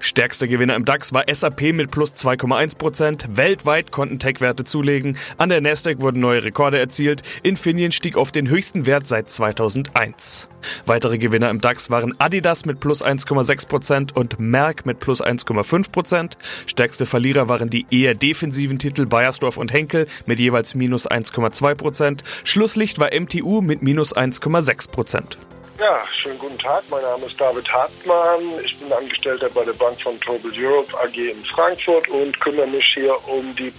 Stärkster 0.00 0.48
Gewinner 0.48 0.76
im 0.76 0.84
DAX 0.84 1.12
war 1.12 1.24
SAP 1.32 1.72
mit 1.72 1.90
plus 1.90 2.12
2,1%. 2.14 3.36
Weltweit 3.36 3.90
konnten 3.90 4.18
Tech-Werte 4.18 4.64
zulegen. 4.64 5.16
An 5.38 5.48
der 5.48 5.60
Nasdaq 5.60 6.00
wurden 6.00 6.20
neue 6.20 6.44
Rekorde 6.44 6.78
erzielt. 6.78 7.22
Infineon 7.42 7.92
stieg 7.92 8.16
auf 8.16 8.32
den 8.32 8.48
höchsten 8.48 8.86
Wert 8.86 9.08
seit 9.08 9.30
2001. 9.30 10.48
Weitere 10.86 11.18
Gewinner 11.18 11.50
im 11.50 11.60
DAX 11.60 11.90
waren 11.90 12.14
Adidas 12.18 12.64
mit 12.64 12.80
plus 12.80 13.04
1,6% 13.04 14.12
und 14.12 14.38
Merck 14.38 14.86
mit 14.86 15.00
plus 15.00 15.22
1,5%. 15.22 16.32
Stärkste 16.66 17.06
Verlierer 17.06 17.48
waren 17.48 17.70
die 17.70 17.86
eher 17.90 18.14
defensiven 18.14 18.78
Titel 18.78 19.06
Bayersdorf 19.06 19.56
und 19.56 19.72
Henkel 19.72 20.06
mit 20.26 20.38
jeweils 20.38 20.74
minus 20.74 21.08
1,2%. 21.10 22.20
Schlusslicht 22.44 22.98
war 22.98 23.10
MTU 23.12 23.60
mit 23.62 23.82
minus 23.82 24.14
1,6%. 24.14 25.49
Ja, 25.80 26.04
schönen 26.12 26.38
guten 26.38 26.58
Tag. 26.58 26.84
Mein 26.90 27.00
Name 27.00 27.24
ist 27.24 27.40
David 27.40 27.66
Hartmann. 27.72 28.42
Ich 28.62 28.78
bin 28.78 28.92
Angestellter 28.92 29.48
bei 29.48 29.64
der 29.64 29.72
Bank 29.72 29.98
von 30.02 30.20
Tobel 30.20 30.52
Europe 30.54 30.94
AG 31.00 31.16
in 31.16 31.42
Frankfurt 31.46 32.06
und 32.10 32.38
kümmere 32.38 32.66
mich 32.66 32.84
hier 32.92 33.16
um 33.26 33.56
die 33.56 33.70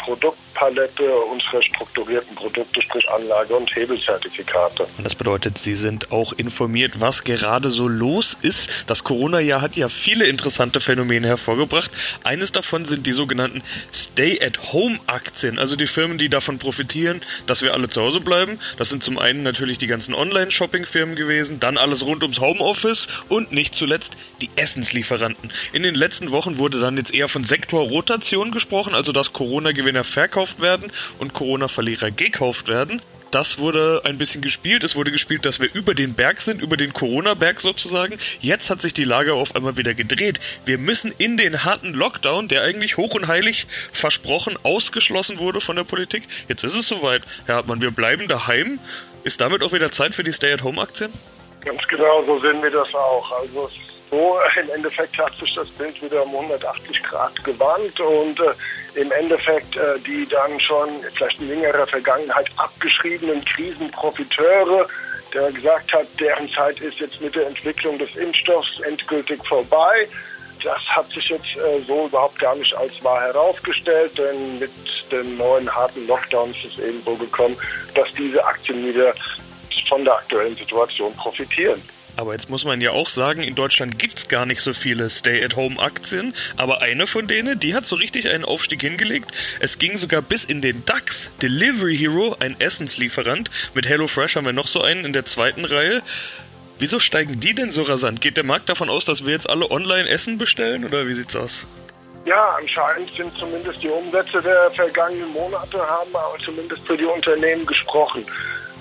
Produktpalette 0.54 1.16
unserer 1.32 1.62
strukturierten 1.62 2.36
Produkte, 2.36 2.82
sprich 2.82 3.08
Anlage- 3.10 3.56
und 3.56 3.74
Hebelzertifikate. 3.76 4.88
Das 5.04 5.16
bedeutet, 5.16 5.58
Sie 5.58 5.76
sind 5.76 6.12
auch 6.12 6.34
informiert, 6.34 7.00
was 7.00 7.24
gerade 7.24 7.70
so 7.70 7.88
los 7.88 8.36
ist. 8.42 8.86
Das 8.88 9.04
Corona-Jahr 9.04 9.62
hat 9.62 9.76
ja 9.76 9.90
viele 9.90 10.26
interessante 10.26 10.80
Phänomene 10.80 11.28
hervorgebracht. 11.28 11.92
Eines 12.24 12.52
davon 12.52 12.86
sind 12.86 13.06
die 13.06 13.14
sogenannten 13.14 13.62
Stay-at-Home-Aktien, 13.94 15.60
also 15.60 15.76
die 15.76 15.88
Firmen, 15.88 16.18
die 16.18 16.30
davon 16.30 16.58
profitieren, 16.58 17.22
dass 17.48 17.62
wir 17.62 17.74
alle 17.74 17.90
zu 17.90 18.02
Hause 18.02 18.22
bleiben. 18.22 18.60
Das 18.78 18.90
sind 18.90 19.04
zum 19.04 19.20
einen 19.20 19.44
natürlich 19.44 19.78
die 19.78 19.88
ganzen 19.88 20.16
Online-Shopping-Firmen 20.16 21.16
gewesen, 21.16 21.60
dann 21.60 21.78
alle 21.78 21.92
alles 21.92 22.06
rund 22.06 22.24
ums 22.24 22.40
Homeoffice 22.40 23.10
und 23.28 23.52
nicht 23.52 23.76
zuletzt 23.76 24.14
die 24.40 24.50
Essenslieferanten. 24.56 25.52
In 25.74 25.84
den 25.84 25.94
letzten 25.94 26.32
Wochen 26.32 26.58
wurde 26.58 26.80
dann 26.80 26.96
jetzt 26.96 27.14
eher 27.14 27.28
von 27.28 27.44
Sektorrotation 27.44 28.52
gesprochen, 28.52 28.96
also 28.96 29.12
dass 29.12 29.34
Corona-Gewinner 29.34 30.06
verkauft 30.42 30.62
werden 30.62 30.92
und 31.20 31.34
Corona-Verlierer 31.34 32.12
gekauft 32.12 32.68
werden. 32.68 33.02
Das 33.30 33.60
wurde 33.60 34.02
ein 34.04 34.18
bisschen 34.18 34.42
gespielt. 34.42 34.84
Es 34.84 34.96
wurde 34.96 35.10
gespielt, 35.10 35.46
dass 35.46 35.62
wir 35.62 35.74
über 35.74 35.94
den 35.94 36.16
Berg 36.16 36.42
sind, 36.42 36.62
über 36.62 36.76
den 36.76 36.92
Corona-Berg 36.92 37.62
sozusagen. 37.62 38.18
Jetzt 38.42 38.70
hat 38.70 38.82
sich 38.82 38.94
die 38.94 39.06
Lage 39.06 39.36
auf 39.36 39.56
einmal 39.56 39.78
wieder 39.78 39.94
gedreht. 39.94 40.42
Wir 40.66 40.78
müssen 40.78 41.14
in 41.18 41.38
den 41.38 41.64
harten 41.64 41.94
Lockdown, 41.94 42.50
der 42.50 42.64
eigentlich 42.64 42.98
hoch 42.98 43.14
und 43.14 43.28
heilig 43.28 43.68
versprochen 43.94 44.58
ausgeschlossen 44.64 45.40
wurde 45.40 45.62
von 45.62 45.78
der 45.78 45.86
Politik. 45.86 46.24
Jetzt 46.50 46.66
ist 46.66 46.76
es 46.76 46.90
soweit. 46.90 47.22
Herr 47.46 47.56
Hartmann, 47.56 47.82
wir 47.82 47.92
bleiben 47.92 48.28
daheim. 48.28 48.80
Ist 49.24 49.40
damit 49.40 49.64
auch 49.64 49.72
wieder 49.72 49.92
Zeit 49.92 50.14
für 50.14 50.24
die 50.24 50.34
Stay-at-Home-Aktien? 50.34 51.14
Ganz 51.64 51.88
genau, 51.88 52.24
so 52.26 52.38
sehen 52.40 52.62
wir 52.62 52.72
das 52.72 52.94
auch. 52.94 53.32
Also 53.40 53.70
so 54.10 54.40
im 54.62 54.70
Endeffekt 54.72 55.18
hat 55.18 55.34
sich 55.40 55.56
das 55.56 55.70
Bild 55.70 56.02
wieder 56.02 56.24
um 56.24 56.36
180 56.36 57.02
Grad 57.04 57.42
gewandt 57.46 57.98
und 58.02 58.40
äh, 58.42 58.52
im 58.96 59.12
Endeffekt 59.12 59.76
äh, 59.76 60.00
die 60.00 60.28
dann 60.28 60.60
schon 60.60 60.90
vielleicht 61.14 61.40
in 61.42 61.50
längerer 61.50 61.88
Vergangenheit 61.88 62.50
abgeschriebenen 62.58 63.44
Krisenprofiteure, 63.46 64.88
der 65.34 65.52
gesagt 65.52 65.94
hat, 65.94 66.08
deren 66.20 66.50
Zeit 66.50 66.80
ist 66.82 67.00
jetzt 67.00 67.22
mit 67.22 67.36
der 67.36 67.48
Entwicklung 67.48 67.98
des 67.98 68.16
Impfstoffs 68.16 68.80
endgültig 68.82 69.46
vorbei. 69.48 70.08
Das 70.64 70.82
hat 70.88 71.10
sich 71.10 71.30
jetzt 71.30 71.56
äh, 71.56 71.82
so 71.88 72.06
überhaupt 72.06 72.38
gar 72.40 72.56
nicht 72.56 72.76
als 72.76 73.04
wahr 73.04 73.22
herausgestellt, 73.22 74.18
denn 74.18 74.60
mit 74.60 74.72
den 75.12 75.38
neuen 75.38 75.74
harten 75.74 76.06
Lockdowns 76.08 76.58
ist 76.64 76.80
eben 76.80 77.02
so 77.04 77.16
gekommen, 77.16 77.58
dass 77.96 78.12
diese 78.14 78.44
Aktien 78.46 78.86
wieder 78.86 79.14
von 79.88 80.04
der 80.06 80.16
aktuellen 80.16 80.56
Situation 80.56 81.14
profitieren. 81.16 81.82
Aber 82.22 82.34
jetzt 82.34 82.52
muss 82.52 82.66
man 82.66 82.82
ja 82.82 82.92
auch 82.92 83.10
sagen, 83.10 83.42
in 83.42 83.56
Deutschland 83.56 83.98
gibt 83.98 84.20
es 84.20 84.28
gar 84.28 84.46
nicht 84.46 84.62
so 84.62 84.74
viele 84.74 85.10
Stay-at-Home-Aktien. 85.10 86.36
Aber 86.56 86.84
eine 86.84 87.08
von 87.08 87.26
denen, 87.26 87.60
die 87.60 87.74
hat 87.74 87.88
so 87.88 87.96
richtig 87.96 88.30
einen 88.30 88.46
Aufstieg 88.46 88.82
hingelegt. 88.82 89.32
Es 89.60 89.80
ging 89.80 89.98
sogar 89.98 90.22
bis 90.22 90.46
in 90.46 90.62
den 90.62 90.86
DAX. 90.86 91.32
Delivery 91.42 91.98
Hero, 91.98 92.36
ein 92.40 92.56
Essenslieferant. 92.60 93.50
Mit 93.74 93.90
HelloFresh 93.90 94.36
haben 94.36 94.46
wir 94.46 94.54
noch 94.54 94.68
so 94.68 94.84
einen 94.84 95.04
in 95.04 95.14
der 95.14 95.26
zweiten 95.26 95.66
Reihe. 95.66 96.04
Wieso 96.78 97.00
steigen 97.00 97.40
die 97.40 97.56
denn 97.56 97.72
so 97.72 97.82
rasant? 97.82 98.22
Geht 98.22 98.38
der 98.38 98.44
Markt 98.44 98.70
davon 98.70 98.92
aus, 98.92 99.04
dass 99.04 99.26
wir 99.26 99.34
jetzt 99.34 99.50
alle 99.50 99.72
online 99.72 100.08
Essen 100.08 100.38
bestellen 100.38 100.86
oder 100.86 101.08
wie 101.08 101.16
sieht's 101.16 101.36
aus? 101.36 101.66
Ja, 102.26 102.56
anscheinend 102.56 103.12
sind 103.18 103.36
zumindest 103.36 103.82
die 103.82 103.90
Umsätze 103.90 104.44
der 104.44 104.70
vergangenen 104.70 105.34
Monate 105.34 105.80
haben 105.80 106.16
aber 106.16 106.38
zumindest 106.46 106.86
für 106.86 106.96
die 106.96 107.06
Unternehmen 107.06 107.66
gesprochen 107.66 108.24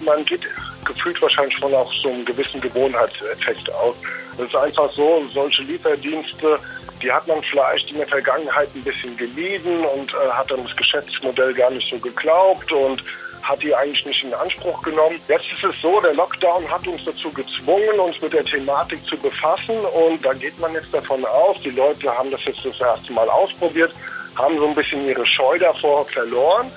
man 0.01 0.25
geht 0.25 0.43
gefühlt 0.85 1.21
wahrscheinlich 1.23 1.57
schon 1.59 1.75
auch 1.75 1.93
so 2.03 2.09
einen 2.09 2.25
gewissen 2.25 2.61
Gewohnheitseffekt 2.61 3.73
aus. 3.75 3.97
Es 4.35 4.45
ist 4.45 4.57
einfach 4.57 4.91
so, 4.93 5.25
solche 5.33 5.63
Lieferdienste, 5.63 6.59
die 7.03 7.11
hat 7.11 7.27
man 7.27 7.43
vielleicht 7.43 7.91
in 7.91 7.99
der 7.99 8.07
Vergangenheit 8.07 8.69
ein 8.75 8.83
bisschen 8.83 9.17
gemieden 9.17 9.85
und 9.85 10.13
äh, 10.13 10.31
hat 10.31 10.51
dann 10.51 10.65
das 10.65 10.77
Geschäftsmodell 10.77 11.55
gar 11.55 11.71
nicht 11.71 11.91
so 11.91 11.99
geglaubt 11.99 12.71
und 12.73 13.03
hat 13.43 13.63
die 13.63 13.75
eigentlich 13.75 14.05
nicht 14.05 14.23
in 14.23 14.35
Anspruch 14.35 14.83
genommen. 14.83 15.19
Jetzt 15.29 15.47
ist 15.53 15.65
es 15.65 15.81
so, 15.81 16.01
der 16.01 16.15
Lockdown 16.15 16.71
hat 16.71 16.87
uns 16.87 17.05
dazu 17.05 17.31
gezwungen, 17.33 17.99
uns 17.99 18.21
mit 18.21 18.33
der 18.33 18.45
Thematik 18.45 19.05
zu 19.07 19.17
befassen 19.17 19.79
und 19.79 20.25
da 20.25 20.33
geht 20.35 20.59
man 20.59 20.73
jetzt 20.75 20.93
davon 20.93 21.25
aus, 21.25 21.57
die 21.63 21.71
Leute 21.71 22.17
haben 22.17 22.31
das 22.31 22.45
jetzt 22.45 22.65
das 22.65 22.79
erste 22.81 23.13
Mal 23.13 23.29
ausprobiert, 23.29 23.93
haben 24.37 24.59
so 24.59 24.69
ein 24.69 24.75
bisschen 24.75 25.07
ihre 25.07 25.25
Scheu 25.27 25.59
davor 25.59 26.05
verloren 26.07 26.71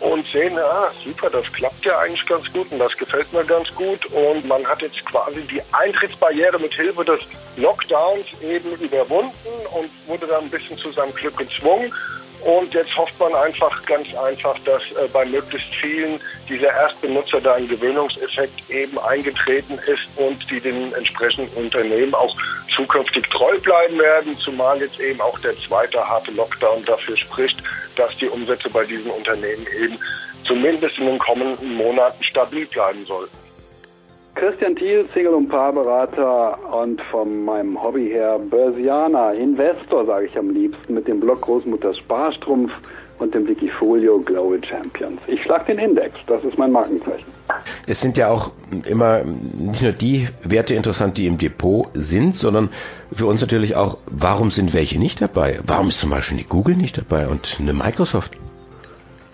und 0.00 0.26
sehen, 0.26 0.58
ah, 0.58 0.90
super, 1.04 1.30
das 1.30 1.50
klappt 1.52 1.84
ja 1.84 1.98
eigentlich 1.98 2.26
ganz 2.26 2.52
gut 2.52 2.70
und 2.70 2.78
das 2.78 2.96
gefällt 2.96 3.32
mir 3.32 3.44
ganz 3.44 3.74
gut. 3.74 4.04
Und 4.06 4.46
man 4.46 4.64
hat 4.66 4.82
jetzt 4.82 5.04
quasi 5.06 5.40
die 5.42 5.62
Eintrittsbarriere 5.72 6.58
mit 6.58 6.74
Hilfe 6.74 7.04
des 7.04 7.20
Lockdowns 7.56 8.26
eben 8.42 8.72
überwunden 8.72 9.32
und 9.72 9.90
wurde 10.06 10.26
dann 10.26 10.44
ein 10.44 10.50
bisschen 10.50 10.76
zu 10.76 10.90
seinem 10.92 11.14
Glück 11.14 11.36
gezwungen. 11.36 11.92
Und 12.44 12.72
jetzt 12.74 12.96
hofft 12.96 13.18
man 13.18 13.34
einfach 13.34 13.84
ganz 13.86 14.14
einfach, 14.14 14.56
dass 14.60 14.82
äh, 14.92 15.08
bei 15.12 15.24
möglichst 15.24 15.74
vielen 15.76 16.20
dieser 16.48 16.68
Erstbenutzer 16.68 17.40
da 17.40 17.54
ein 17.54 17.66
Gewöhnungseffekt 17.66 18.70
eben 18.70 18.98
eingetreten 18.98 19.78
ist 19.86 20.06
und 20.16 20.48
die 20.50 20.60
den 20.60 20.92
entsprechenden 20.92 21.52
Unternehmen 21.56 22.14
auch 22.14 22.36
zukünftig 22.74 23.26
treu 23.30 23.58
bleiben 23.60 23.98
werden, 23.98 24.36
zumal 24.38 24.80
jetzt 24.80 25.00
eben 25.00 25.20
auch 25.20 25.38
der 25.40 25.56
zweite 25.56 25.98
harte 26.06 26.30
Lockdown 26.32 26.84
dafür 26.84 27.16
spricht, 27.16 27.62
dass 27.96 28.16
die 28.18 28.28
Umsätze 28.28 28.68
bei 28.70 28.84
diesen 28.84 29.10
Unternehmen 29.10 29.66
eben 29.82 29.98
zumindest 30.44 30.98
in 30.98 31.06
den 31.06 31.18
kommenden 31.18 31.74
Monaten 31.74 32.22
stabil 32.22 32.66
bleiben 32.66 33.04
sollten. 33.06 33.45
Christian 34.36 34.76
Thiel, 34.76 35.08
Single- 35.14 35.32
und 35.32 35.48
Paarberater 35.48 36.58
und 36.70 37.00
von 37.10 37.42
meinem 37.42 37.82
Hobby 37.82 38.10
her 38.10 38.38
Börsianer, 38.38 39.32
Investor 39.32 40.04
sage 40.04 40.26
ich 40.26 40.38
am 40.38 40.50
liebsten, 40.50 40.92
mit 40.92 41.08
dem 41.08 41.20
Blog 41.20 41.40
Großmutters 41.40 41.96
Sparstrumpf 41.96 42.70
und 43.18 43.34
dem 43.34 43.48
Wikifolio 43.48 44.20
Global 44.20 44.62
Champions. 44.62 45.22
Ich 45.26 45.42
schlage 45.42 45.74
den 45.74 45.78
Index, 45.78 46.14
das 46.26 46.44
ist 46.44 46.58
mein 46.58 46.70
Markenzeichen. 46.70 47.24
Es 47.86 48.02
sind 48.02 48.18
ja 48.18 48.28
auch 48.28 48.52
immer 48.86 49.22
nicht 49.24 49.80
nur 49.80 49.92
die 49.92 50.28
Werte 50.42 50.74
interessant, 50.74 51.16
die 51.16 51.26
im 51.26 51.38
Depot 51.38 51.88
sind, 51.94 52.36
sondern 52.36 52.68
für 53.14 53.24
uns 53.24 53.40
natürlich 53.40 53.74
auch, 53.74 53.96
warum 54.04 54.50
sind 54.50 54.74
welche 54.74 54.98
nicht 54.98 55.22
dabei? 55.22 55.60
Warum 55.66 55.88
ist 55.88 55.98
zum 55.98 56.10
Beispiel 56.10 56.36
eine 56.36 56.46
Google 56.46 56.76
nicht 56.76 56.98
dabei 56.98 57.26
und 57.28 57.56
eine 57.58 57.72
Microsoft? 57.72 58.36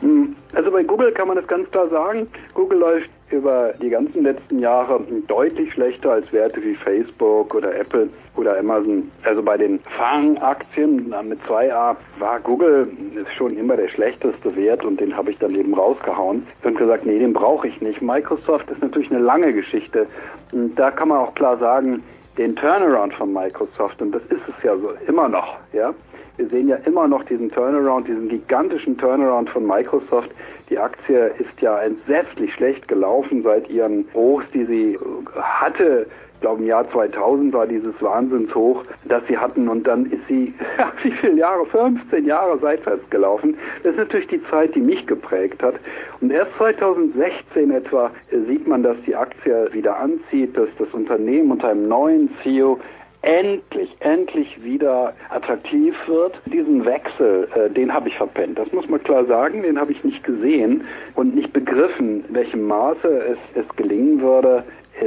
Hm, 0.00 0.36
also 0.54 0.70
bei 0.70 0.84
Google 0.84 1.10
kann 1.10 1.26
man 1.26 1.36
das 1.36 1.48
ganz 1.48 1.68
klar 1.72 1.88
sagen. 1.88 2.28
Google 2.54 2.78
läuft 2.78 3.10
über 3.32 3.72
die 3.80 3.90
ganzen 3.90 4.22
letzten 4.22 4.58
Jahre 4.58 5.00
deutlich 5.26 5.72
schlechter 5.72 6.12
als 6.12 6.32
Werte 6.32 6.62
wie 6.62 6.74
Facebook 6.74 7.54
oder 7.54 7.74
Apple 7.74 8.08
oder 8.36 8.58
Amazon. 8.58 9.10
Also 9.24 9.42
bei 9.42 9.56
den 9.56 9.80
Fangaktien 9.96 11.12
mit 11.28 11.40
2a 11.42 11.96
war 12.18 12.40
Google 12.40 12.88
schon 13.36 13.56
immer 13.56 13.76
der 13.76 13.88
schlechteste 13.88 14.54
Wert 14.56 14.84
und 14.84 15.00
den 15.00 15.16
habe 15.16 15.30
ich 15.30 15.38
dann 15.38 15.54
eben 15.54 15.74
rausgehauen 15.74 16.46
und 16.62 16.78
gesagt, 16.78 17.06
nee, 17.06 17.18
den 17.18 17.32
brauche 17.32 17.68
ich 17.68 17.80
nicht. 17.80 18.02
Microsoft 18.02 18.70
ist 18.70 18.82
natürlich 18.82 19.10
eine 19.10 19.20
lange 19.20 19.52
Geschichte. 19.52 20.06
Und 20.52 20.74
da 20.76 20.90
kann 20.90 21.08
man 21.08 21.18
auch 21.18 21.34
klar 21.34 21.56
sagen, 21.58 22.02
den 22.38 22.56
Turnaround 22.56 23.12
von 23.14 23.32
Microsoft, 23.32 24.00
und 24.00 24.12
das 24.12 24.22
ist 24.24 24.42
es 24.48 24.62
ja 24.62 24.76
so 24.76 24.92
immer 25.06 25.28
noch, 25.28 25.56
ja, 25.72 25.92
wir 26.36 26.48
sehen 26.48 26.68
ja 26.68 26.76
immer 26.86 27.06
noch 27.08 27.24
diesen 27.24 27.50
Turnaround, 27.50 28.08
diesen 28.08 28.28
gigantischen 28.28 28.96
Turnaround 28.96 29.50
von 29.50 29.66
Microsoft. 29.66 30.30
Die 30.70 30.78
Aktie 30.78 31.32
ist 31.38 31.60
ja 31.60 31.78
entsetzlich 31.80 32.54
schlecht 32.54 32.88
gelaufen 32.88 33.42
seit 33.42 33.68
ihren 33.68 34.06
Hochs, 34.14 34.46
die 34.52 34.64
sie 34.64 34.98
hatte 35.36 36.06
ich 36.42 36.44
glaube 36.44 36.60
im 36.60 36.66
Jahr 36.66 36.90
2000 36.90 37.52
war 37.52 37.68
dieses 37.68 37.94
Wahnsinnshoch, 38.02 38.82
das 39.04 39.22
sie 39.28 39.38
hatten 39.38 39.68
und 39.68 39.86
dann 39.86 40.06
ist 40.06 40.26
sie, 40.26 40.52
wie 41.04 41.12
viele 41.12 41.34
Jahre, 41.34 41.64
15 41.66 42.26
Jahre 42.26 42.58
seitwärts 42.58 43.08
gelaufen. 43.10 43.56
Das 43.84 43.92
ist 43.92 43.98
natürlich 43.98 44.26
die 44.26 44.42
Zeit, 44.50 44.74
die 44.74 44.80
mich 44.80 45.06
geprägt 45.06 45.62
hat. 45.62 45.76
Und 46.20 46.32
erst 46.32 46.50
2016 46.58 47.70
etwa 47.70 48.10
sieht 48.48 48.66
man, 48.66 48.82
dass 48.82 48.96
die 49.06 49.14
Aktie 49.14 49.68
wieder 49.72 49.96
anzieht, 50.00 50.56
dass 50.56 50.68
das 50.80 50.88
Unternehmen 50.92 51.52
unter 51.52 51.68
einem 51.68 51.86
neuen 51.86 52.28
CEO 52.42 52.80
endlich, 53.22 53.90
endlich 54.00 54.62
wieder 54.62 55.14
attraktiv 55.30 55.94
wird. 56.06 56.34
Diesen 56.46 56.84
Wechsel, 56.84 57.48
äh, 57.54 57.70
den 57.70 57.92
habe 57.92 58.08
ich 58.08 58.16
verpennt. 58.16 58.58
Das 58.58 58.70
muss 58.72 58.88
man 58.88 59.02
klar 59.02 59.24
sagen, 59.24 59.62
den 59.62 59.80
habe 59.80 59.92
ich 59.92 60.04
nicht 60.04 60.22
gesehen 60.24 60.84
und 61.14 61.34
nicht 61.34 61.52
begriffen, 61.52 62.24
in 62.28 62.34
welchem 62.34 62.66
Maße 62.66 63.08
es, 63.08 63.38
es 63.54 63.76
gelingen 63.76 64.20
würde, 64.20 64.64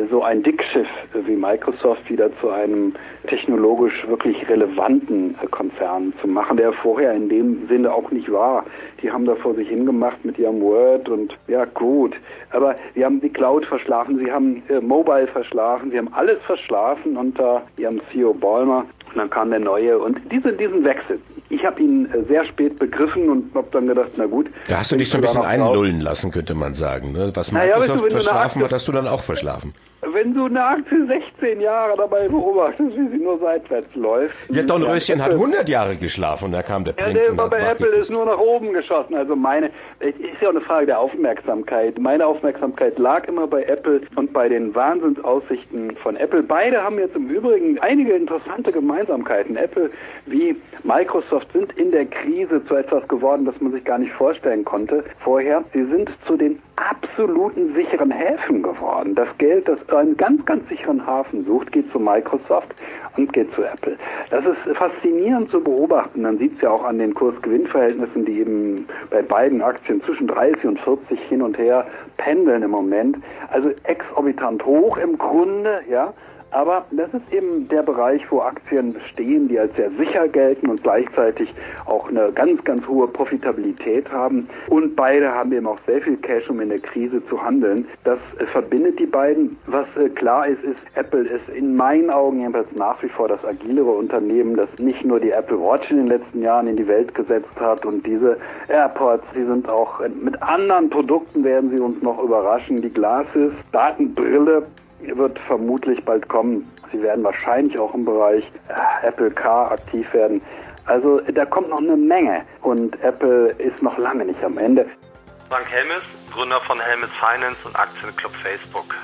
so 0.09 0.23
ein 0.23 0.43
Dickschiff 0.43 0.87
wie 1.13 1.35
Microsoft 1.35 2.09
wieder 2.09 2.29
zu 2.39 2.49
einem 2.49 2.93
technologisch 3.27 4.05
wirklich 4.07 4.47
relevanten 4.49 5.35
Konzern 5.51 6.13
zu 6.21 6.27
machen, 6.27 6.57
der 6.57 6.73
vorher 6.73 7.13
in 7.13 7.29
dem 7.29 7.67
Sinne 7.67 7.93
auch 7.93 8.11
nicht 8.11 8.31
war. 8.31 8.65
Die 9.01 9.11
haben 9.11 9.25
da 9.25 9.35
vor 9.35 9.55
sich 9.55 9.69
hingemacht 9.69 10.23
mit 10.25 10.37
ihrem 10.37 10.61
Word 10.61 11.09
und 11.09 11.37
ja 11.47 11.65
gut, 11.65 12.15
aber 12.51 12.75
sie 12.93 13.05
haben 13.05 13.21
die 13.21 13.29
Cloud 13.29 13.65
verschlafen, 13.65 14.19
sie 14.19 14.31
haben 14.31 14.63
äh, 14.69 14.79
Mobile 14.79 15.27
verschlafen, 15.27 15.91
sie 15.91 15.97
haben 15.97 16.13
alles 16.13 16.41
verschlafen 16.43 17.17
unter 17.17 17.63
ihrem 17.77 18.01
CEO 18.11 18.33
Ballmer 18.33 18.85
und 19.15 19.19
dann 19.19 19.29
kam 19.29 19.49
der 19.49 19.59
neue 19.59 19.97
und 19.97 20.19
diese, 20.31 20.51
diesen 20.53 20.83
Wechsel. 20.83 21.19
Ich 21.49 21.63
habe 21.63 21.81
ihn 21.81 22.05
äh, 22.11 22.23
sehr 22.27 22.45
spät 22.45 22.77
begriffen 22.77 23.29
und 23.29 23.55
habe 23.55 23.67
dann 23.71 23.87
gedacht, 23.87 24.11
na 24.17 24.25
gut. 24.25 24.47
Da 24.67 24.79
hast 24.79 24.91
du 24.91 24.97
dich 24.97 25.09
so 25.09 25.17
ein 25.17 25.21
bisschen 25.21 25.45
einlullen 25.45 26.01
lassen, 26.01 26.31
könnte 26.31 26.53
man 26.53 26.73
sagen. 26.73 27.13
Ne? 27.13 27.31
Was 27.33 27.51
Microsoft 27.51 27.87
naja, 27.87 28.01
du, 28.01 28.09
verschlafen 28.09 28.63
hat, 28.63 28.73
hast 28.73 28.87
du 28.87 28.91
dann 28.91 29.07
auch 29.07 29.21
verschlafen 29.21 29.73
wenn 30.15 30.33
du 30.33 30.45
eine 30.45 30.63
Aktie 30.63 31.05
16 31.05 31.59
Jahre 31.59 31.97
dabei 31.97 32.29
beobachtest, 32.29 32.95
wie 32.97 33.09
sie 33.09 33.21
nur 33.21 33.37
seitwärts 33.39 33.93
läuft. 33.95 34.33
Ja, 34.49 34.63
Dornröschen 34.63 35.21
hat 35.21 35.31
100 35.31 35.67
Jahre 35.67 35.97
geschlafen 35.97 36.45
und 36.45 36.51
da 36.53 36.63
kam 36.63 36.85
der 36.85 36.93
Prinz. 36.93 37.15
Ja, 37.15 37.29
der 37.29 37.37
war 37.37 37.49
bei 37.49 37.59
Apple 37.59 37.89
ist 37.89 38.09
nur 38.09 38.25
nach 38.25 38.37
oben 38.37 38.71
geschossen. 38.71 39.13
Also 39.13 39.35
meine, 39.35 39.71
ist 39.99 40.15
ja 40.41 40.47
auch 40.47 40.51
eine 40.51 40.61
Frage 40.61 40.85
der 40.85 40.99
Aufmerksamkeit. 40.99 41.99
Meine 41.99 42.25
Aufmerksamkeit 42.25 42.97
lag 42.97 43.27
immer 43.27 43.45
bei 43.45 43.63
Apple 43.63 44.01
und 44.15 44.31
bei 44.31 44.47
den 44.47 44.73
Wahnsinnsaussichten 44.73 45.97
von 45.97 46.15
Apple. 46.15 46.43
Beide 46.43 46.81
haben 46.81 46.97
jetzt 46.97 47.15
im 47.15 47.29
Übrigen 47.29 47.77
einige 47.79 48.13
interessante 48.13 48.71
Gemeinsamkeiten. 48.71 49.57
Apple 49.57 49.91
wie 50.27 50.55
Microsoft 50.83 51.51
sind 51.51 51.77
in 51.77 51.91
der 51.91 52.05
Krise 52.05 52.65
zu 52.65 52.75
etwas 52.75 53.05
geworden, 53.09 53.43
das 53.43 53.59
man 53.59 53.73
sich 53.73 53.83
gar 53.83 53.97
nicht 53.97 54.13
vorstellen 54.13 54.63
konnte 54.63 55.03
vorher. 55.19 55.65
Sie 55.73 55.83
sind 55.85 56.09
zu 56.25 56.37
den 56.37 56.61
absoluten 57.15 57.73
sicheren 57.73 58.11
Häfen 58.11 58.61
geworden. 58.61 59.15
Das 59.15 59.29
Geld, 59.37 59.69
das 59.69 59.79
einen 59.89 60.17
ganz, 60.17 60.45
ganz 60.45 60.67
sicheren 60.67 61.05
Hafen 61.05 61.45
sucht, 61.45 61.71
geht 61.71 61.89
zu 61.91 61.99
Microsoft 61.99 62.75
und 63.15 63.31
geht 63.31 63.53
zu 63.53 63.63
Apple. 63.63 63.95
Das 64.31 64.43
ist 64.45 64.77
faszinierend 64.77 65.49
zu 65.49 65.61
beobachten. 65.61 66.23
Man 66.23 66.37
sieht 66.37 66.55
es 66.55 66.61
ja 66.61 66.71
auch 66.71 66.83
an 66.83 66.99
den 66.99 67.13
Kurs-Gewinn-Verhältnissen, 67.13 68.25
die 68.25 68.39
eben 68.39 68.85
bei 69.09 69.21
beiden 69.21 69.61
Aktien 69.61 70.03
zwischen 70.03 70.27
30 70.27 70.65
und 70.65 70.79
40 70.81 71.21
hin 71.21 71.41
und 71.41 71.57
her 71.57 71.87
pendeln 72.17 72.63
im 72.63 72.71
Moment. 72.71 73.17
Also 73.49 73.69
exorbitant 73.83 74.65
hoch 74.65 74.97
im 74.97 75.17
Grunde, 75.17 75.81
ja. 75.89 76.13
Aber 76.55 76.85
das 76.91 77.13
ist 77.13 77.33
eben 77.33 77.67
der 77.67 77.83
Bereich, 77.83 78.21
wo 78.31 78.39
Aktien 78.39 78.95
stehen, 79.11 79.49
die 79.49 79.59
als 79.59 79.75
sehr 79.75 79.91
sicher 79.91 80.25
gelten 80.29 80.69
und 80.69 80.81
gleichzeitig 80.83 81.53
auch 81.85 82.07
eine 82.07 82.31
ganz, 82.31 82.63
ganz 82.63 82.87
hohe 82.87 83.09
Profitabilität 83.09 84.09
haben. 84.09 84.47
Und 84.69 84.95
beide 84.95 85.33
haben 85.33 85.51
eben 85.51 85.67
auch 85.67 85.79
sehr 85.85 86.01
viel 86.01 86.15
Cash, 86.15 86.49
um 86.49 86.61
in 86.61 86.69
der 86.69 86.79
Krise 86.79 87.21
zu 87.25 87.43
handeln. 87.43 87.85
Das 88.05 88.19
verbindet 88.53 88.99
die 88.99 89.05
beiden. 89.05 89.57
Was 89.65 89.85
äh, 89.97 90.07
klar 90.07 90.47
ist, 90.47 90.63
ist, 90.63 90.79
Apple 90.93 91.27
ist 91.27 91.49
in 91.53 91.75
meinen 91.75 92.09
Augen 92.09 92.39
jedenfalls 92.39 92.71
nach 92.71 93.03
wie 93.03 93.09
vor 93.09 93.27
das 93.27 93.43
agilere 93.43 93.91
Unternehmen, 93.91 94.55
das 94.55 94.69
nicht 94.79 95.03
nur 95.03 95.19
die 95.19 95.31
Apple 95.31 95.59
Watch 95.59 95.91
in 95.91 95.97
den 95.97 96.07
letzten 96.07 96.41
Jahren 96.41 96.67
in 96.67 96.77
die 96.77 96.87
Welt 96.87 97.13
gesetzt 97.13 97.59
hat 97.59 97.85
und 97.85 98.05
diese 98.05 98.37
AirPods, 98.69 99.25
die 99.35 99.43
sind 99.43 99.67
auch 99.67 99.99
mit 100.07 100.41
anderen 100.41 100.89
Produkten 100.89 101.43
werden 101.43 101.69
sie 101.69 101.81
uns 101.81 102.01
noch 102.01 102.23
überraschen. 102.23 102.81
Die 102.81 102.89
Glasses, 102.89 103.51
Datenbrille, 103.73 104.63
wird 105.15 105.39
vermutlich 105.39 106.03
bald 106.05 106.27
kommen. 106.27 106.69
Sie 106.91 107.01
werden 107.01 107.23
wahrscheinlich 107.23 107.77
auch 107.77 107.93
im 107.93 108.05
Bereich 108.05 108.43
äh, 108.69 109.07
Apple 109.07 109.31
Car 109.31 109.71
aktiv 109.71 110.11
werden. 110.13 110.41
Also 110.85 111.19
da 111.21 111.45
kommt 111.45 111.69
noch 111.69 111.79
eine 111.79 111.97
Menge 111.97 112.43
und 112.61 113.01
Apple 113.01 113.49
ist 113.57 113.81
noch 113.81 113.97
lange 113.97 114.25
nicht 114.25 114.43
am 114.43 114.57
Ende. 114.57 114.85
Frank 115.49 115.69
Helmes, 115.71 116.03
Gründer 116.31 116.61
von 116.61 116.79
Helmes 116.79 117.09
Finance 117.19 117.57
und 117.65 117.75
Aktienclub 117.75 118.31
Facebook. 118.35 118.95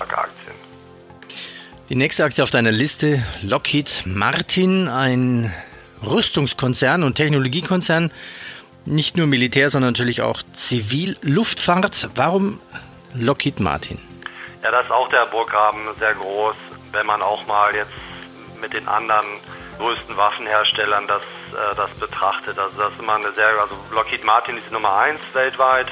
Aktien. 0.00 0.54
Die 1.88 1.96
nächste 1.96 2.24
Aktie 2.24 2.42
auf 2.42 2.50
deiner 2.50 2.70
Liste, 2.70 3.22
Lockheed 3.42 4.04
Martin, 4.06 4.88
ein 4.88 5.52
Rüstungskonzern 6.02 7.02
und 7.02 7.16
Technologiekonzern, 7.16 8.10
nicht 8.86 9.16
nur 9.16 9.26
Militär, 9.26 9.70
sondern 9.70 9.92
natürlich 9.92 10.22
auch 10.22 10.42
Zivil-Luftfahrt. 10.54 12.10
Warum 12.14 12.60
Lockheed 13.14 13.60
Martin? 13.60 13.98
Ja, 14.62 14.70
da 14.70 14.80
ist 14.80 14.90
auch 14.90 15.08
der 15.08 15.26
Burggraben 15.26 15.88
sehr 15.98 16.14
groß. 16.14 16.56
Wenn 16.92 17.06
man 17.06 17.22
auch 17.22 17.46
mal 17.46 17.74
jetzt 17.74 17.92
mit 18.60 18.74
den 18.74 18.86
anderen 18.88 19.26
größten 19.78 20.16
Waffenherstellern 20.16 21.06
das, 21.06 21.22
äh, 21.22 21.74
das 21.76 21.90
betrachtet. 21.92 22.58
Also 22.58 22.76
das 22.76 22.92
ist 22.92 23.00
immer 23.00 23.14
eine 23.14 23.32
sehr, 23.32 23.48
also 23.58 23.74
Lockheed 23.90 24.24
Martin 24.24 24.58
ist 24.58 24.70
Nummer 24.70 24.96
eins 24.98 25.20
weltweit, 25.32 25.86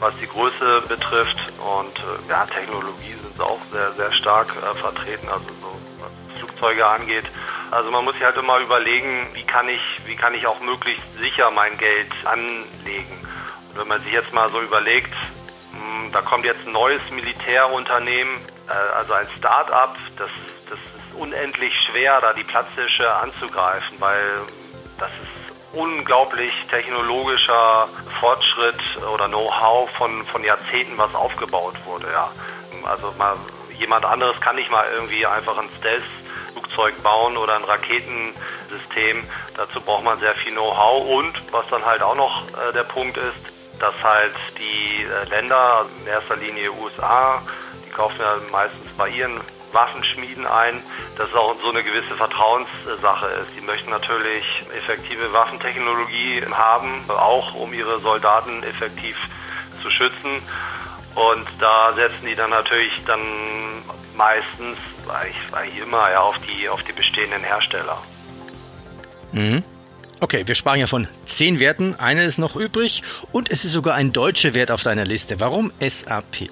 was 0.00 0.16
die 0.16 0.26
Größe 0.26 0.82
betrifft. 0.88 1.36
Und 1.58 1.96
äh, 1.98 2.28
ja, 2.28 2.44
Technologie 2.46 3.12
sind 3.12 3.40
auch 3.40 3.60
sehr, 3.70 3.92
sehr 3.92 4.10
stark 4.12 4.52
äh, 4.56 4.74
vertreten, 4.78 5.28
also 5.28 5.46
so 5.60 5.80
was 6.00 6.38
Flugzeuge 6.38 6.84
angeht. 6.84 7.26
Also 7.70 7.90
man 7.92 8.04
muss 8.04 8.14
sich 8.14 8.24
halt 8.24 8.36
immer 8.36 8.58
überlegen, 8.58 9.28
wie 9.34 9.44
kann 9.44 9.68
ich, 9.68 9.80
wie 10.06 10.16
kann 10.16 10.34
ich 10.34 10.46
auch 10.46 10.60
möglichst 10.60 11.18
sicher 11.18 11.52
mein 11.52 11.78
Geld 11.78 12.10
anlegen. 12.24 13.28
Und 13.70 13.78
wenn 13.78 13.88
man 13.88 14.00
sich 14.02 14.12
jetzt 14.12 14.32
mal 14.32 14.48
so 14.50 14.60
überlegt, 14.60 15.14
da 16.12 16.22
kommt 16.22 16.44
jetzt 16.44 16.66
ein 16.66 16.72
neues 16.72 17.02
Militärunternehmen, 17.10 18.36
äh, 18.68 18.96
also 18.96 19.14
ein 19.14 19.28
Start-up. 19.36 19.96
Das, 20.16 20.30
das 20.68 20.78
ist 20.78 21.14
unendlich 21.18 21.74
schwer, 21.90 22.20
da 22.20 22.32
die 22.32 22.44
Platzhirsche 22.44 23.12
anzugreifen, 23.14 24.00
weil 24.00 24.42
das 24.98 25.10
ist 25.10 25.46
unglaublich 25.76 26.52
technologischer 26.70 27.88
Fortschritt 28.20 28.80
oder 29.12 29.28
Know-how 29.28 29.90
von, 29.90 30.24
von 30.24 30.42
Jahrzehnten, 30.42 30.96
was 30.96 31.14
aufgebaut 31.14 31.74
wurde. 31.84 32.06
Ja. 32.10 32.30
Also 32.84 33.12
mal, 33.18 33.36
jemand 33.78 34.04
anderes 34.04 34.40
kann 34.40 34.56
nicht 34.56 34.70
mal 34.70 34.86
irgendwie 34.94 35.26
einfach 35.26 35.58
ein 35.58 35.68
Stealth-Flugzeug 35.78 37.02
bauen 37.02 37.36
oder 37.36 37.56
ein 37.56 37.64
Raketensystem. 37.64 39.24
Dazu 39.56 39.80
braucht 39.80 40.04
man 40.04 40.18
sehr 40.20 40.34
viel 40.34 40.52
Know-how 40.52 41.06
und 41.06 41.52
was 41.52 41.66
dann 41.68 41.84
halt 41.84 42.02
auch 42.02 42.14
noch 42.14 42.44
äh, 42.48 42.72
der 42.72 42.84
Punkt 42.84 43.16
ist, 43.16 43.55
dass 43.78 43.94
halt 44.02 44.34
die 44.58 45.04
äh, 45.04 45.28
Länder, 45.28 45.86
in 46.00 46.06
erster 46.06 46.36
Linie 46.36 46.72
USA, 46.72 47.42
die 47.86 47.90
kaufen 47.90 48.20
ja 48.20 48.36
meistens 48.50 48.90
bei 48.96 49.08
ihren 49.08 49.40
Waffenschmieden 49.72 50.46
ein, 50.46 50.82
dass 51.18 51.28
es 51.28 51.34
auch 51.34 51.54
so 51.62 51.70
eine 51.70 51.82
gewisse 51.82 52.14
Vertrauenssache 52.16 53.26
ist. 53.26 53.50
Die 53.56 53.60
möchten 53.60 53.90
natürlich 53.90 54.44
effektive 54.74 55.32
Waffentechnologie 55.32 56.42
haben, 56.50 57.04
auch 57.08 57.54
um 57.54 57.72
ihre 57.72 58.00
Soldaten 58.00 58.62
effektiv 58.62 59.16
zu 59.82 59.90
schützen. 59.90 60.40
Und 61.14 61.46
da 61.60 61.92
setzen 61.94 62.26
die 62.26 62.34
dann 62.34 62.50
natürlich 62.50 62.92
dann 63.06 63.20
meistens, 64.14 64.78
eigentlich 65.52 65.78
immer, 65.78 66.10
ja, 66.10 66.20
auf 66.20 66.38
die, 66.40 66.68
auf 66.68 66.82
die 66.82 66.92
bestehenden 66.92 67.42
Hersteller. 67.42 67.98
Mhm. 69.32 69.62
Okay, 70.18 70.46
wir 70.46 70.54
sprachen 70.54 70.80
ja 70.80 70.86
von 70.86 71.08
zehn 71.26 71.60
Werten. 71.60 71.94
Einer 71.94 72.22
ist 72.22 72.38
noch 72.38 72.56
übrig 72.56 73.02
und 73.32 73.50
es 73.50 73.66
ist 73.66 73.72
sogar 73.72 73.94
ein 73.94 74.14
deutscher 74.14 74.54
Wert 74.54 74.70
auf 74.70 74.82
deiner 74.82 75.04
Liste. 75.04 75.40
Warum 75.40 75.70
SAP? 75.78 76.48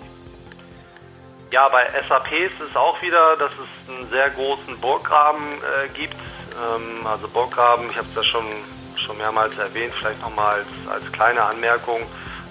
Ja, 1.51 1.69
bei 1.71 1.87
SAP 2.07 2.33
ist 2.33 2.61
es 2.61 2.77
auch 2.77 3.01
wieder, 3.01 3.37
dass 3.39 3.53
es 3.53 3.89
einen 3.89 4.11
sehr 4.11 4.29
großen 4.31 4.79
Burggraben 4.81 5.55
äh, 5.55 5.89
gibt. 5.95 6.15
Ähm, 6.15 7.07
also 7.07 7.27
Burggraben, 7.29 7.89
ich 7.91 7.97
habe 7.97 8.07
es 8.09 8.15
ja 8.15 8.23
schon, 8.25 8.45
schon 8.97 9.17
mehrmals 9.17 9.57
erwähnt, 9.57 9.95
vielleicht 9.99 10.21
nochmal 10.21 10.57
als, 10.57 10.67
als 10.91 11.13
kleine 11.13 11.43
Anmerkung. 11.43 12.03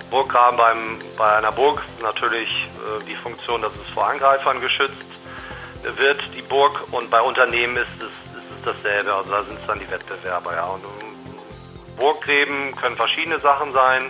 Burggraben 0.10 0.58
beim, 0.58 0.99
bei 1.15 1.36
einer 1.36 1.52
Burg 1.52 1.84
natürlich 2.02 2.49
äh, 2.49 3.04
die 3.06 3.15
Funktion, 3.15 3.62
dass 3.62 3.73
es 3.73 3.93
vor 3.93 4.08
Angreifern 4.08 4.62
geschützt 4.62 5.06
wird, 5.95 6.21
die 6.36 6.41
Burg. 6.41 6.91
Und 6.91 7.12
bei 7.12 7.21
Unternehmen 7.21 7.78
ist 7.78 8.02
es 8.02 8.10
dasselbe, 8.65 9.13
also 9.13 9.30
da 9.30 9.43
sind 9.43 9.60
es 9.60 9.67
dann 9.67 9.80
die 9.80 9.91
Wettbewerber, 9.91 10.56
ja. 10.56 10.65
Und 10.65 10.84
Burggräben 11.97 12.75
können 12.75 12.95
verschiedene 12.95 13.39
Sachen 13.39 13.73
sein. 13.73 14.03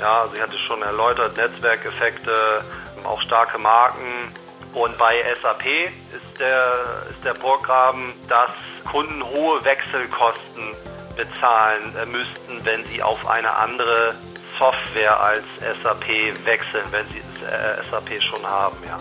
Ja, 0.00 0.22
also 0.22 0.34
ich 0.34 0.40
hatte 0.40 0.58
schon 0.58 0.82
erläutert, 0.82 1.36
Netzwerkeffekte, 1.36 2.64
auch 3.04 3.20
starke 3.20 3.58
Marken. 3.58 4.32
Und 4.74 4.96
bei 4.98 5.16
SAP 5.42 5.66
ist 5.66 6.38
der, 6.38 7.06
ist 7.10 7.24
der 7.24 7.34
Burggraben, 7.34 8.12
dass 8.28 8.50
Kunden 8.90 9.22
hohe 9.22 9.64
Wechselkosten 9.64 10.74
bezahlen 11.16 11.94
äh, 12.00 12.06
müssten, 12.06 12.64
wenn 12.64 12.84
sie 12.86 13.02
auf 13.02 13.26
eine 13.28 13.50
andere 13.50 14.14
Software 14.58 15.18
als 15.20 15.44
SAP 15.82 16.08
wechseln, 16.44 16.84
wenn 16.90 17.06
sie 17.08 17.18
äh, 17.18 17.82
SAP 17.90 18.22
schon 18.22 18.44
haben, 18.46 18.76
ja. 18.86 18.98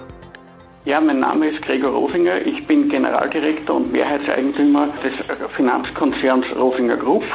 Ja, 0.86 1.02
mein 1.02 1.20
Name 1.20 1.50
ist 1.50 1.62
Gregor 1.64 1.92
Rofinger. 1.92 2.46
Ich 2.46 2.66
bin 2.66 2.88
Generaldirektor 2.88 3.76
und 3.76 3.92
Mehrheitseigentümer 3.92 4.88
des 5.04 5.14
Finanzkonzerns 5.58 6.46
Rofinger 6.56 6.96
Group. 6.96 7.26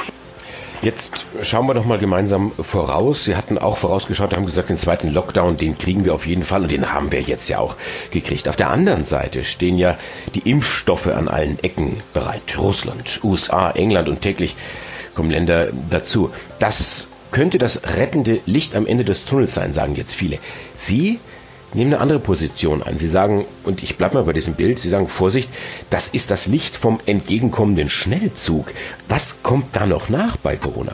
Jetzt 0.83 1.27
schauen 1.43 1.67
wir 1.67 1.75
doch 1.75 1.85
mal 1.85 1.99
gemeinsam 1.99 2.51
voraus. 2.51 3.25
Sie 3.25 3.37
hatten 3.37 3.57
auch 3.57 3.77
vorausgeschaut, 3.77 4.35
haben 4.35 4.47
gesagt, 4.47 4.69
den 4.69 4.77
zweiten 4.77 5.11
Lockdown, 5.13 5.57
den 5.57 5.79
kriegen 5.79 6.05
wir 6.05 6.13
auf 6.13 6.27
jeden 6.27 6.43
Fall 6.43 6.63
und 6.63 6.73
den 6.73 6.93
haben 6.93 7.13
wir 7.13 7.21
jetzt 7.21 7.49
ja 7.49 7.61
auch 7.61 7.77
gekriegt. 8.11 8.49
Auf 8.49 8.57
der 8.57 8.71
anderen 8.71 9.05
Seite 9.05 9.45
stehen 9.45 9.79
ja 9.79 9.97
die 10.35 10.51
Impfstoffe 10.51 11.07
an 11.07 11.29
allen 11.29 11.61
Ecken 11.61 12.03
bereit. 12.13 12.59
Russland, 12.59 13.21
USA, 13.23 13.71
England 13.71 14.09
und 14.09 14.23
täglich 14.23 14.57
kommen 15.15 15.31
Länder 15.31 15.69
dazu. 15.89 16.33
Das 16.59 17.07
könnte 17.31 17.59
das 17.59 17.83
rettende 17.85 18.41
Licht 18.45 18.75
am 18.75 18.85
Ende 18.85 19.05
des 19.05 19.25
Tunnels 19.25 19.55
sein, 19.55 19.73
sagen 19.73 19.95
jetzt 19.95 20.17
viele. 20.17 20.41
Sie 20.75 21.21
nehmen 21.75 21.93
eine 21.95 22.03
andere 22.03 22.19
Position 22.21 22.83
an. 22.83 22.97
Sie 22.97 23.09
sagen, 23.09 23.47
und 23.65 23.83
ich 23.83 23.97
bleibe 23.97 24.17
mal 24.17 24.25
bei 24.25 24.33
diesem 24.33 24.55
Bild, 24.55 24.79
Sie 24.79 24.89
sagen, 24.89 25.09
Vorsicht, 25.09 25.51
das 25.91 26.09
ist 26.09 26.31
das 26.31 26.47
Licht 26.47 26.77
vom 26.77 27.01
entgegenkommenden 27.07 27.89
Schnellzug. 27.89 28.73
Was 29.09 29.43
kommt 29.43 29.75
da 29.77 29.87
noch 29.87 30.09
nach 30.09 30.37
bei 30.37 30.57
Corona? 30.57 30.93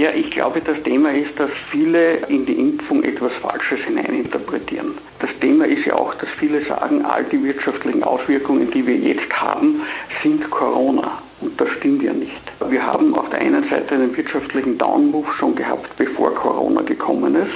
Ja, 0.00 0.12
ich 0.12 0.30
glaube, 0.30 0.62
das 0.62 0.82
Thema 0.82 1.12
ist, 1.12 1.38
dass 1.38 1.50
viele 1.70 2.26
in 2.28 2.46
die 2.46 2.54
Impfung 2.54 3.02
etwas 3.02 3.32
Falsches 3.42 3.80
hineininterpretieren. 3.80 4.92
Das 5.18 5.28
Thema 5.42 5.66
ist 5.66 5.84
ja 5.84 5.94
auch, 5.94 6.14
dass 6.14 6.30
viele 6.38 6.64
sagen, 6.64 7.04
all 7.04 7.24
die 7.24 7.44
wirtschaftlichen 7.44 8.02
Auswirkungen, 8.02 8.70
die 8.70 8.86
wir 8.86 8.96
jetzt 8.96 9.30
haben, 9.30 9.82
sind 10.22 10.50
Corona. 10.50 11.20
Und 11.40 11.58
das 11.58 11.70
stimmt 11.78 12.02
ja 12.02 12.12
nicht. 12.12 12.40
Wir 12.68 12.84
haben 12.84 13.14
auf 13.14 13.30
der 13.30 13.40
einen 13.40 13.62
Seite 13.68 13.94
einen 13.94 14.14
wirtschaftlichen 14.14 14.76
Downmove 14.76 15.32
schon 15.38 15.54
gehabt, 15.54 15.96
bevor 15.96 16.34
Corona 16.34 16.82
gekommen 16.82 17.34
ist. 17.34 17.54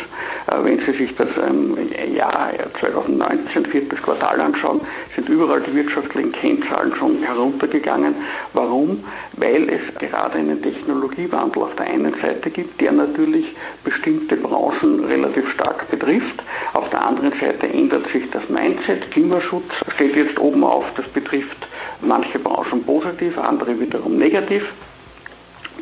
Äh, 0.50 0.64
wenn 0.64 0.80
Sie 0.80 0.92
sich 0.92 1.14
das 1.16 1.28
ähm, 1.36 1.76
Jahr 2.14 2.52
2019, 2.80 3.66
viertes 3.66 4.00
Quartal 4.00 4.40
anschauen, 4.40 4.80
sind 5.14 5.28
überall 5.28 5.60
die 5.60 5.74
wirtschaftlichen 5.74 6.32
Kennzahlen 6.32 6.94
schon 6.96 7.22
heruntergegangen. 7.22 8.14
Warum? 8.54 9.04
Weil 9.36 9.68
es 9.68 9.82
gerade 9.98 10.38
einen 10.38 10.62
Technologiewandel 10.62 11.62
auf 11.62 11.76
der 11.76 11.86
einen 11.86 12.14
Seite 12.20 12.50
gibt, 12.50 12.80
der 12.80 12.92
natürlich 12.92 13.54
bestimmte 13.84 14.36
Branchen 14.36 15.04
relativ 15.04 15.50
stark 15.52 15.90
betrifft. 15.90 16.42
Auf 16.72 16.88
der 16.88 17.06
anderen 17.06 17.32
Seite 17.32 17.68
ändert 17.68 18.08
sich 18.10 18.28
das 18.30 18.48
Mindset. 18.48 19.10
Klimaschutz 19.10 19.70
steht 19.94 20.16
jetzt 20.16 20.38
oben 20.38 20.64
auf. 20.64 20.86
Das 20.96 21.06
betrifft 21.08 21.68
manche 22.04 22.38
Branchen 22.38 22.82
positiv, 22.84 23.38
andere 23.38 23.78
wiederum 23.78 24.16
negativ. 24.16 24.64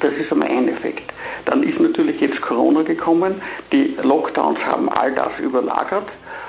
Das 0.00 0.12
ist 0.14 0.32
einmal 0.32 0.48
ein 0.48 0.68
Effekt. 0.68 1.12
Dann 1.44 1.62
ist 1.62 1.78
natürlich 1.78 2.20
jetzt 2.20 2.40
Corona 2.40 2.82
gekommen. 2.82 3.34
Die 3.72 3.96
Lockdowns 4.02 4.58
haben 4.64 4.88
all 4.88 5.12
das 5.12 5.38
überlagert. 5.40 6.08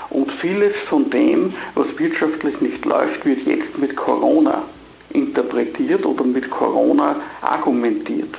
Und 0.10 0.32
vieles 0.34 0.76
von 0.90 1.10
dem, 1.10 1.54
was 1.76 1.88
wirtschaftlich 1.98 2.60
nicht 2.62 2.86
läuft, 2.86 3.26
wird 3.26 3.46
jetzt 3.46 3.78
mit 3.78 3.96
Corona 3.96 4.64
interpretiert 5.12 6.06
oder 6.06 6.24
mit 6.24 6.50
Corona 6.50 7.16
argumentiert. 7.42 8.36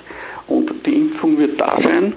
Und 0.46 0.72
die 0.86 0.94
Impfung 0.94 1.38
wird 1.38 1.60
da 1.60 1.76
sein, 1.82 2.14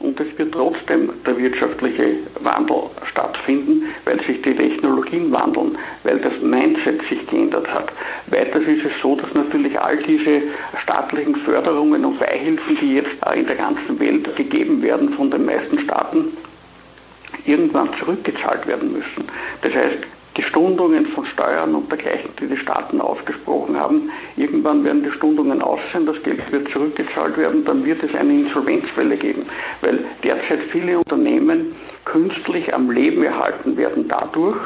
und 0.00 0.18
es 0.18 0.38
wird 0.38 0.52
trotzdem 0.52 1.10
der 1.26 1.36
wirtschaftliche 1.38 2.16
Wandel 2.40 2.84
stattfinden, 3.10 3.84
weil 4.04 4.18
sich 4.24 4.40
die 4.42 4.54
Technologien 4.54 5.30
wandeln, 5.30 5.76
weil 6.04 6.18
das 6.18 6.32
Mindset 6.40 7.02
sich 7.08 7.26
geändert 7.26 7.72
hat. 7.72 7.92
Weiters 8.28 8.62
ist 8.62 8.84
es 8.84 8.92
so, 9.02 9.14
dass 9.14 9.32
natürlich 9.34 9.78
all 9.78 9.98
diese 9.98 10.42
staatlichen 10.82 11.36
Förderungen 11.36 12.04
und 12.04 12.18
Beihilfen, 12.18 12.78
die 12.80 12.94
jetzt 12.94 13.10
in 13.34 13.46
der 13.46 13.56
ganzen 13.56 13.98
Welt 14.00 14.34
gegeben 14.36 14.82
werden 14.82 15.12
von 15.14 15.30
den 15.30 15.44
meisten 15.44 15.78
Staaten, 15.80 16.28
irgendwann 17.44 17.90
zurückgezahlt 17.98 18.66
werden 18.66 18.92
müssen. 18.92 19.24
Das 19.62 19.74
heißt, 19.74 19.98
die 20.40 20.46
Stundungen 20.46 21.06
von 21.06 21.26
Steuern 21.26 21.74
und 21.74 21.90
dergleichen, 21.90 22.30
die 22.40 22.46
die 22.46 22.56
Staaten 22.56 23.00
ausgesprochen 23.00 23.78
haben. 23.78 24.10
Irgendwann 24.36 24.84
werden 24.84 25.02
die 25.02 25.10
Stundungen 25.10 25.60
aus 25.60 25.80
sein, 25.92 26.06
das 26.06 26.22
Geld 26.22 26.50
wird 26.50 26.70
zurückgezahlt 26.70 27.36
werden, 27.36 27.64
dann 27.66 27.84
wird 27.84 28.02
es 28.02 28.14
eine 28.14 28.32
Insolvenzwelle 28.32 29.18
geben, 29.18 29.42
weil 29.82 29.98
derzeit 30.24 30.60
viele 30.72 30.98
Unternehmen 30.98 31.76
künstlich 32.04 32.72
am 32.74 32.90
Leben 32.90 33.22
erhalten 33.22 33.76
werden 33.76 34.08
dadurch, 34.08 34.58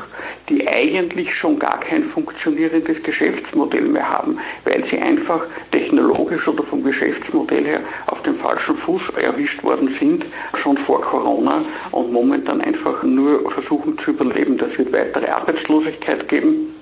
die 0.49 0.67
eigentlich 0.67 1.35
schon 1.35 1.59
gar 1.59 1.81
kein 1.81 2.05
funktionierendes 2.05 3.03
Geschäftsmodell 3.03 3.83
mehr 3.83 4.09
haben, 4.09 4.39
weil 4.65 4.85
sie 4.91 4.99
einfach 4.99 5.43
technologisch 5.73 6.47
oder 6.47 6.63
vom 6.65 6.83
Geschäftsmodell 6.83 7.65
her 7.65 7.81
auf 8.07 8.23
dem 8.23 8.37
falschen 8.37 8.77
Fuß 8.79 9.03
erwischt 9.17 9.63
worden 9.63 9.95
sind, 9.99 10.25
schon 10.63 10.77
vor 10.79 11.01
Corona 11.03 11.65
und 11.91 12.13
momentan 12.13 12.61
einfach 12.61 13.03
nur 13.03 13.51
versuchen 13.53 13.99
zu 13.99 14.11
überleben. 14.11 14.57
Das 14.59 14.77
wird 14.79 14.93
weitere 14.93 15.29
Arbeitslosigkeit 15.29 16.29
geben 16.29 16.75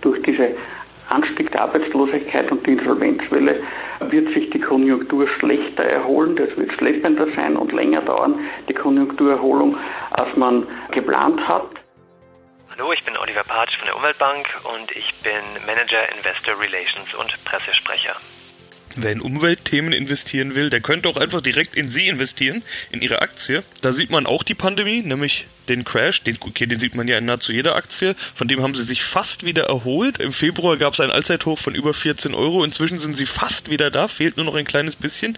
durch 0.00 0.22
diese 0.22 0.50
Anstieg 1.08 1.52
der 1.52 1.62
Arbeitslosigkeit 1.62 2.50
und 2.50 2.66
die 2.66 2.72
Insolvenzwelle 2.72 3.62
wird 4.00 4.32
sich 4.34 4.50
die 4.50 4.60
Konjunktur 4.60 5.28
schlechter 5.38 5.84
erholen. 5.84 6.36
Das 6.36 6.56
wird 6.56 6.72
schleppender 6.72 7.26
sein 7.34 7.56
und 7.56 7.72
länger 7.72 8.02
dauern, 8.02 8.38
die 8.68 8.74
Konjunkturerholung, 8.74 9.76
als 10.10 10.36
man 10.36 10.66
geplant 10.90 11.46
hat. 11.46 11.66
Hallo, 12.76 12.92
ich 12.92 13.04
bin 13.04 13.16
Oliver 13.16 13.44
Patsch 13.44 13.76
von 13.76 13.86
der 13.86 13.96
Umweltbank 13.96 14.48
und 14.64 14.90
ich 14.96 15.14
bin 15.22 15.32
Manager 15.66 16.08
Investor 16.16 16.60
Relations 16.60 17.14
und 17.14 17.44
Pressesprecher. 17.44 18.16
Wer 18.96 19.12
in 19.12 19.20
Umweltthemen 19.20 19.92
investieren 19.92 20.54
will, 20.54 20.70
der 20.70 20.80
könnte 20.80 21.08
auch 21.08 21.16
einfach 21.16 21.40
direkt 21.40 21.74
in 21.74 21.90
Sie 21.90 22.06
investieren, 22.06 22.62
in 22.92 23.02
Ihre 23.02 23.22
Aktie. 23.22 23.64
Da 23.80 23.92
sieht 23.92 24.10
man 24.10 24.26
auch 24.26 24.42
die 24.44 24.54
Pandemie, 24.54 25.02
nämlich 25.02 25.46
den 25.68 25.84
Crash. 25.84 26.22
Den, 26.22 26.36
okay, 26.40 26.66
den 26.66 26.78
sieht 26.78 26.94
man 26.94 27.08
ja 27.08 27.18
in 27.18 27.24
nahezu 27.24 27.52
jeder 27.52 27.74
Aktie. 27.74 28.14
Von 28.34 28.46
dem 28.46 28.62
haben 28.62 28.74
sie 28.74 28.84
sich 28.84 29.02
fast 29.02 29.44
wieder 29.44 29.64
erholt. 29.64 30.18
Im 30.18 30.32
Februar 30.32 30.76
gab 30.76 30.94
es 30.94 31.00
einen 31.00 31.10
Allzeithoch 31.10 31.58
von 31.58 31.74
über 31.74 31.92
14 31.92 32.34
Euro. 32.34 32.62
Inzwischen 32.62 33.00
sind 33.00 33.16
sie 33.16 33.26
fast 33.26 33.70
wieder 33.70 33.90
da, 33.90 34.06
fehlt 34.06 34.36
nur 34.36 34.46
noch 34.46 34.54
ein 34.54 34.66
kleines 34.66 34.96
bisschen. 34.96 35.36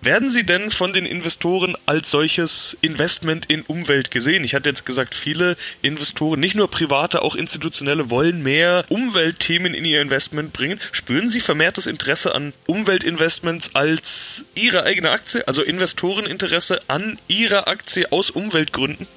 Werden 0.00 0.30
Sie 0.30 0.46
denn 0.46 0.70
von 0.70 0.92
den 0.92 1.04
Investoren 1.04 1.76
als 1.86 2.10
solches 2.10 2.78
Investment 2.82 3.46
in 3.46 3.62
Umwelt 3.62 4.12
gesehen? 4.12 4.44
Ich 4.44 4.54
hatte 4.54 4.68
jetzt 4.68 4.86
gesagt, 4.86 5.14
viele 5.14 5.56
Investoren, 5.82 6.38
nicht 6.38 6.54
nur 6.54 6.70
private, 6.70 7.22
auch 7.22 7.34
institutionelle, 7.34 8.08
wollen 8.08 8.44
mehr 8.44 8.84
Umweltthemen 8.90 9.74
in 9.74 9.84
ihr 9.84 10.00
Investment 10.00 10.52
bringen. 10.52 10.80
Spüren 10.92 11.30
Sie 11.30 11.40
vermehrtes 11.40 11.88
Interesse 11.88 12.32
an 12.32 12.52
Umweltinvestments 12.66 13.74
als 13.74 14.44
Ihre 14.54 14.84
eigene 14.84 15.10
Aktie, 15.10 15.46
also 15.48 15.62
Investoreninteresse 15.62 16.80
an 16.86 17.18
Ihrer 17.26 17.66
Aktie 17.66 18.12
aus 18.12 18.30
Umweltgründen? 18.30 19.08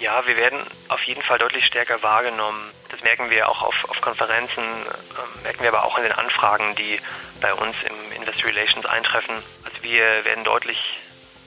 Ja, 0.00 0.26
wir 0.26 0.36
werden 0.36 0.60
auf 0.88 1.02
jeden 1.04 1.22
Fall 1.22 1.38
deutlich 1.38 1.64
stärker 1.64 2.02
wahrgenommen. 2.02 2.70
Das 2.88 3.02
merken 3.02 3.30
wir 3.30 3.48
auch 3.48 3.62
auf, 3.62 3.84
auf 3.88 4.00
Konferenzen, 4.00 4.62
äh, 4.62 5.42
merken 5.42 5.62
wir 5.62 5.68
aber 5.68 5.84
auch 5.84 5.96
in 5.98 6.04
den 6.04 6.12
Anfragen, 6.12 6.74
die 6.76 7.00
bei 7.40 7.52
uns 7.52 7.74
im 7.84 8.20
Investor 8.20 8.50
Relations 8.50 8.86
eintreffen. 8.86 9.34
Wir 9.82 10.24
werden 10.24 10.44
deutlich 10.44 10.78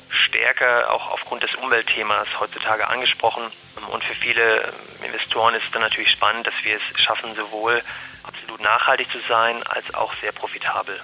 stärker 0.10 0.92
auch 0.92 1.12
aufgrund 1.12 1.44
des 1.44 1.54
Umweltthemas 1.56 2.28
heutzutage 2.40 2.88
angesprochen. 2.88 3.44
Und 3.92 4.04
für 4.04 4.16
viele 4.16 4.74
Investoren 5.04 5.56
ist 5.56 5.66
es 5.66 5.72
dann 5.72 5.82
natürlich 5.82 6.12
spannend, 6.12 6.48
dass 6.48 6.54
wir 6.64 6.76
es 6.76 7.02
schaffen, 7.02 7.34
sowohl 7.36 7.82
absolut 8.24 8.62
nachhaltig 8.62 9.10
zu 9.12 9.20
sein 9.28 9.64
als 9.64 9.94
auch 9.94 10.14
sehr 10.16 10.32
profitabel 10.32 11.00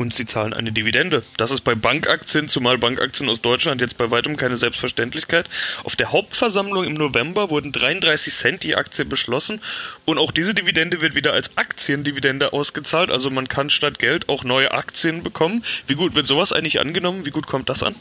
und 0.00 0.14
sie 0.14 0.24
zahlen 0.24 0.54
eine 0.54 0.72
Dividende. 0.72 1.22
Das 1.36 1.50
ist 1.50 1.60
bei 1.60 1.74
Bankaktien, 1.74 2.48
zumal 2.48 2.78
Bankaktien 2.78 3.28
aus 3.28 3.42
Deutschland 3.42 3.82
jetzt 3.82 3.98
bei 3.98 4.10
weitem 4.10 4.36
keine 4.36 4.56
Selbstverständlichkeit. 4.56 5.48
Auf 5.84 5.94
der 5.94 6.10
Hauptversammlung 6.10 6.84
im 6.84 6.94
November 6.94 7.50
wurden 7.50 7.70
33 7.70 8.34
Cent 8.34 8.62
die 8.62 8.76
Aktie 8.76 9.04
beschlossen 9.04 9.60
und 10.06 10.18
auch 10.18 10.32
diese 10.32 10.54
Dividende 10.54 11.02
wird 11.02 11.14
wieder 11.14 11.34
als 11.34 11.56
Aktiendividende 11.58 12.54
ausgezahlt. 12.54 13.10
Also 13.10 13.30
man 13.30 13.48
kann 13.48 13.68
statt 13.68 13.98
Geld 13.98 14.28
auch 14.30 14.42
neue 14.42 14.72
Aktien 14.72 15.22
bekommen. 15.22 15.64
Wie 15.86 15.94
gut 15.94 16.14
wird 16.14 16.26
sowas 16.26 16.52
eigentlich 16.52 16.80
angenommen? 16.80 17.26
Wie 17.26 17.30
gut 17.30 17.46
kommt 17.46 17.68
das 17.68 17.82
an? 17.82 17.94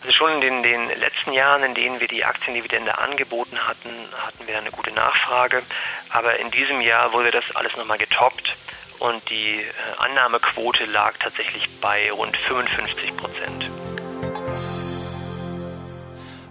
Also 0.00 0.12
schon 0.12 0.32
in 0.32 0.40
den, 0.40 0.62
den, 0.62 1.00
letzten 1.00 1.34
Jahren, 1.34 1.62
in 1.62 1.74
denen 1.74 2.00
wir 2.00 2.08
die 2.08 2.24
Aktiendividende 2.24 2.96
angeboten 2.96 3.58
hatten, 3.58 3.90
hatten 4.16 4.46
wir 4.46 4.56
eine 4.56 4.70
gute 4.70 4.90
Nachfrage. 4.92 5.62
Aber 6.08 6.38
in 6.40 6.50
diesem 6.50 6.80
Jahr 6.80 7.12
wurde 7.12 7.30
das 7.30 7.44
alles 7.54 7.76
nochmal 7.76 7.98
getoppt 7.98 8.56
und 9.00 9.28
die 9.28 9.60
äh, 9.60 9.64
Annahmequote 9.98 10.84
lag 10.86 11.14
tatsächlich 11.18 11.68
bei 11.80 12.10
rund 12.12 12.36
55 12.36 13.16
Prozent. 13.16 13.70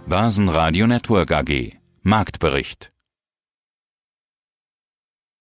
Börsenradio 0.06 0.86
Network 0.86 1.30
AG 1.32 1.72
Marktbericht 2.02 2.89